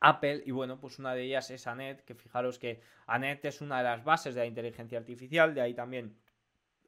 Apple 0.00 0.42
y 0.44 0.50
bueno, 0.50 0.80
pues 0.80 0.98
una 0.98 1.14
de 1.14 1.22
ellas 1.22 1.50
es 1.50 1.66
Anet, 1.66 2.04
que 2.04 2.14
fijaros 2.14 2.58
que 2.58 2.80
Anet 3.06 3.44
es 3.44 3.60
una 3.60 3.78
de 3.78 3.84
las 3.84 4.04
bases 4.04 4.34
de 4.34 4.40
la 4.40 4.46
inteligencia 4.46 4.98
artificial, 4.98 5.54
de 5.54 5.60
ahí 5.60 5.74
también 5.74 6.16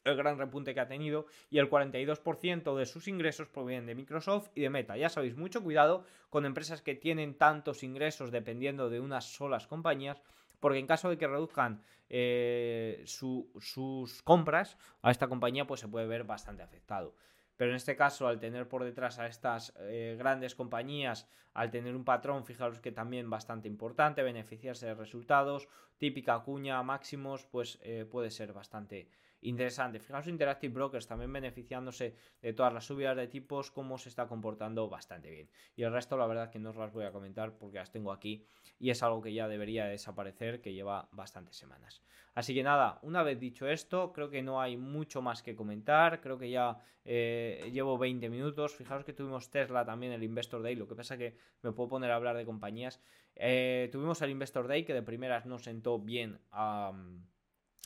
el 0.04 0.16
gran 0.16 0.38
repunte 0.38 0.74
que 0.74 0.80
ha 0.80 0.88
tenido 0.88 1.26
y 1.50 1.58
el 1.58 1.70
42% 1.70 2.76
de 2.76 2.86
sus 2.86 3.06
ingresos 3.08 3.48
provienen 3.48 3.86
de 3.86 3.94
Microsoft 3.94 4.50
y 4.54 4.62
de 4.62 4.70
Meta. 4.70 4.96
Ya 4.96 5.08
sabéis, 5.08 5.36
mucho 5.36 5.62
cuidado 5.62 6.04
con 6.28 6.44
empresas 6.44 6.82
que 6.82 6.94
tienen 6.94 7.34
tantos 7.34 7.82
ingresos 7.82 8.32
dependiendo 8.32 8.90
de 8.90 9.00
unas 9.00 9.24
solas 9.24 9.66
compañías 9.66 10.20
porque 10.62 10.78
en 10.78 10.86
caso 10.86 11.10
de 11.10 11.18
que 11.18 11.26
reduzcan 11.26 11.82
eh, 12.08 13.02
sus 13.04 14.22
compras 14.22 14.78
a 15.02 15.10
esta 15.10 15.26
compañía, 15.26 15.66
pues 15.66 15.80
se 15.80 15.88
puede 15.88 16.06
ver 16.06 16.22
bastante 16.22 16.62
afectado. 16.62 17.16
Pero 17.56 17.70
en 17.70 17.76
este 17.76 17.96
caso, 17.96 18.26
al 18.26 18.40
tener 18.40 18.68
por 18.68 18.84
detrás 18.84 19.18
a 19.18 19.26
estas 19.26 19.74
eh, 19.78 20.16
grandes 20.18 20.54
compañías, 20.54 21.28
al 21.54 21.70
tener 21.70 21.94
un 21.94 22.04
patrón, 22.04 22.44
fijaros 22.44 22.80
que 22.80 22.92
también 22.92 23.28
bastante 23.28 23.68
importante, 23.68 24.22
beneficiarse 24.22 24.86
de 24.86 24.94
resultados, 24.94 25.68
típica 25.98 26.38
cuña 26.40 26.82
máximos, 26.82 27.46
pues 27.46 27.78
eh, 27.82 28.06
puede 28.10 28.30
ser 28.30 28.52
bastante 28.52 29.08
interesante. 29.42 30.00
Fijaos 30.00 30.26
Interactive 30.26 30.72
Brokers 30.72 31.06
también 31.06 31.32
beneficiándose 31.32 32.16
de 32.40 32.52
todas 32.52 32.72
las 32.72 32.84
subidas 32.84 33.16
de 33.16 33.28
tipos, 33.28 33.70
cómo 33.70 33.98
se 33.98 34.08
está 34.08 34.26
comportando 34.26 34.88
bastante 34.88 35.30
bien. 35.30 35.50
Y 35.76 35.82
el 35.82 35.92
resto, 35.92 36.16
la 36.16 36.26
verdad 36.26 36.50
que 36.50 36.58
no 36.58 36.70
os 36.70 36.76
las 36.76 36.92
voy 36.92 37.04
a 37.04 37.12
comentar 37.12 37.56
porque 37.58 37.78
las 37.78 37.90
tengo 37.90 38.12
aquí 38.12 38.46
y 38.78 38.90
es 38.90 39.02
algo 39.02 39.22
que 39.22 39.32
ya 39.32 39.48
debería 39.48 39.86
desaparecer, 39.86 40.60
que 40.60 40.72
lleva 40.72 41.08
bastantes 41.12 41.56
semanas. 41.56 42.02
Así 42.34 42.54
que 42.54 42.62
nada, 42.62 42.98
una 43.02 43.22
vez 43.22 43.38
dicho 43.38 43.68
esto, 43.68 44.12
creo 44.12 44.30
que 44.30 44.42
no 44.42 44.60
hay 44.60 44.76
mucho 44.76 45.20
más 45.20 45.42
que 45.42 45.54
comentar. 45.54 46.20
Creo 46.20 46.38
que 46.38 46.50
ya 46.50 46.78
eh, 47.04 47.68
llevo 47.72 47.98
20 47.98 48.30
minutos. 48.30 48.74
Fijaos 48.74 49.04
que 49.04 49.12
tuvimos 49.12 49.50
Tesla 49.50 49.84
también, 49.84 50.12
el 50.12 50.22
Investor 50.22 50.62
Day. 50.62 50.74
Lo 50.74 50.88
que 50.88 50.94
pasa 50.94 51.18
que 51.18 51.36
me 51.62 51.72
puedo 51.72 51.90
poner 51.90 52.10
a 52.10 52.16
hablar 52.16 52.36
de 52.36 52.46
compañías. 52.46 53.00
Eh, 53.34 53.88
tuvimos 53.92 54.22
el 54.22 54.30
Investor 54.30 54.66
Day 54.66 54.84
que 54.84 54.94
de 54.94 55.02
primeras 55.02 55.44
no 55.46 55.58
sentó 55.58 55.98
bien 55.98 56.40
a 56.50 56.92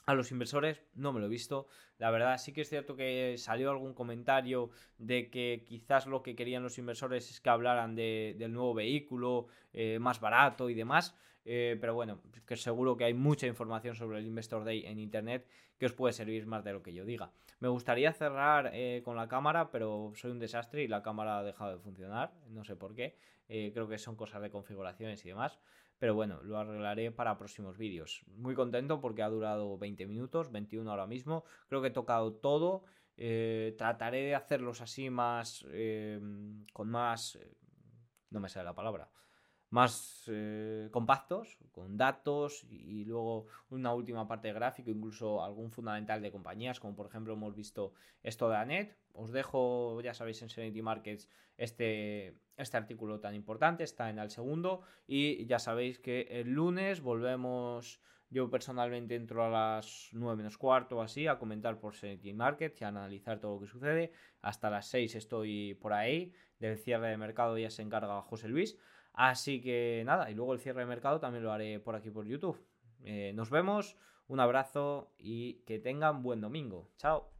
a 0.06 0.14
los 0.14 0.30
inversores 0.30 0.82
no 0.94 1.12
me 1.12 1.20
lo 1.20 1.26
he 1.26 1.28
visto. 1.28 1.66
La 1.98 2.10
verdad, 2.10 2.38
sí 2.38 2.52
que 2.52 2.62
es 2.62 2.68
cierto 2.68 2.96
que 2.96 3.34
salió 3.38 3.70
algún 3.70 3.92
comentario 3.92 4.70
de 4.98 5.30
que 5.30 5.64
quizás 5.66 6.06
lo 6.06 6.22
que 6.22 6.36
querían 6.36 6.62
los 6.62 6.78
inversores 6.78 7.28
es 7.30 7.40
que 7.40 7.50
hablaran 7.50 7.96
del 7.96 8.52
nuevo 8.52 8.72
vehículo 8.72 9.48
eh, 9.72 9.98
más 9.98 10.20
barato 10.20 10.70
y 10.70 10.74
demás. 10.74 11.16
Eh, 11.44 11.76
pero 11.80 11.94
bueno, 11.94 12.20
que 12.46 12.56
seguro 12.56 12.96
que 12.96 13.04
hay 13.04 13.14
mucha 13.14 13.46
información 13.46 13.94
sobre 13.94 14.18
el 14.18 14.26
Investor 14.26 14.64
Day 14.64 14.84
en 14.86 14.98
internet 14.98 15.46
que 15.78 15.86
os 15.86 15.92
puede 15.92 16.12
servir 16.12 16.46
más 16.46 16.64
de 16.64 16.72
lo 16.72 16.82
que 16.82 16.94
yo 16.94 17.04
diga. 17.04 17.30
Me 17.60 17.68
gustaría 17.68 18.12
cerrar 18.12 18.70
eh, 18.72 19.02
con 19.04 19.16
la 19.16 19.28
cámara, 19.28 19.70
pero 19.70 20.12
soy 20.14 20.30
un 20.30 20.38
desastre 20.38 20.82
y 20.82 20.88
la 20.88 21.02
cámara 21.02 21.38
ha 21.38 21.42
dejado 21.42 21.72
de 21.72 21.78
funcionar. 21.78 22.32
No 22.48 22.64
sé 22.64 22.76
por 22.76 22.94
qué. 22.94 23.16
creo 23.48 23.88
que 23.88 23.98
son 23.98 24.16
cosas 24.16 24.42
de 24.42 24.50
configuraciones 24.50 25.24
y 25.24 25.28
demás. 25.28 25.58
Pero 25.98 26.14
bueno, 26.14 26.42
lo 26.42 26.58
arreglaré 26.58 27.10
para 27.10 27.38
próximos 27.38 27.78
vídeos. 27.78 28.22
Muy 28.36 28.54
contento 28.54 29.00
porque 29.00 29.22
ha 29.22 29.28
durado 29.28 29.78
20 29.78 30.06
minutos, 30.06 30.52
21 30.52 30.90
ahora 30.90 31.06
mismo. 31.06 31.44
Creo 31.68 31.80
que 31.80 31.88
he 31.88 31.92
tocado 31.92 32.34
todo. 32.34 32.84
Eh, 33.16 33.74
trataré 33.78 34.22
de 34.22 34.34
hacerlos 34.34 34.80
así 34.80 35.08
más... 35.10 35.64
Eh, 35.70 36.20
con 36.72 36.88
más... 36.88 37.36
Eh, 37.36 37.56
no 38.30 38.40
me 38.40 38.48
sale 38.48 38.64
la 38.64 38.74
palabra 38.74 39.08
más 39.70 40.24
eh, 40.28 40.88
compactos, 40.92 41.58
con 41.72 41.96
datos 41.96 42.64
y, 42.70 43.04
luego 43.04 43.46
una 43.70 43.92
última 43.92 44.26
parte 44.28 44.48
de 44.48 44.54
gráfico, 44.54 44.90
incluso 44.90 45.42
algún 45.42 45.70
fundamental 45.70 46.22
de 46.22 46.30
compañías, 46.30 46.80
como 46.80 46.94
por 46.94 47.06
ejemplo 47.06 47.34
hemos 47.34 47.54
visto 47.54 47.92
esto 48.22 48.48
de 48.48 48.56
ANET. 48.56 48.96
Os 49.12 49.32
dejo, 49.32 50.00
ya 50.02 50.14
sabéis, 50.14 50.42
en 50.42 50.50
Serenity 50.50 50.82
Markets 50.82 51.28
este, 51.56 52.38
este 52.56 52.76
artículo 52.76 53.20
tan 53.20 53.34
importante, 53.34 53.84
está 53.84 54.08
en 54.10 54.18
el 54.18 54.30
segundo 54.30 54.82
y 55.06 55.46
ya 55.46 55.58
sabéis 55.58 55.98
que 55.98 56.22
el 56.30 56.52
lunes 56.52 57.00
volvemos... 57.00 58.00
Yo 58.28 58.50
personalmente 58.50 59.14
entro 59.14 59.44
a 59.44 59.48
las 59.48 60.08
9 60.10 60.36
menos 60.36 60.58
cuarto 60.58 60.96
o 60.96 61.00
así 61.00 61.28
a 61.28 61.38
comentar 61.38 61.78
por 61.78 61.94
Serenity 61.94 62.32
Markets 62.32 62.80
y 62.80 62.84
a 62.84 62.88
analizar 62.88 63.38
todo 63.38 63.54
lo 63.54 63.60
que 63.60 63.68
sucede. 63.68 64.10
Hasta 64.42 64.68
las 64.68 64.88
6 64.88 65.14
estoy 65.14 65.74
por 65.74 65.92
ahí. 65.92 66.32
Del 66.58 66.76
cierre 66.76 67.08
de 67.08 67.18
mercado 67.18 67.56
ya 67.56 67.70
se 67.70 67.82
encarga 67.82 68.20
José 68.22 68.48
Luis. 68.48 68.76
Así 69.16 69.62
que 69.62 70.02
nada, 70.04 70.30
y 70.30 70.34
luego 70.34 70.52
el 70.52 70.60
cierre 70.60 70.80
de 70.80 70.86
mercado 70.86 71.18
también 71.18 71.42
lo 71.42 71.50
haré 71.50 71.80
por 71.80 71.96
aquí 71.96 72.10
por 72.10 72.26
YouTube. 72.26 72.62
Eh, 73.02 73.32
nos 73.34 73.50
vemos, 73.50 73.96
un 74.28 74.40
abrazo 74.40 75.10
y 75.18 75.64
que 75.64 75.78
tengan 75.78 76.22
buen 76.22 76.40
domingo. 76.40 76.90
Chao. 76.98 77.35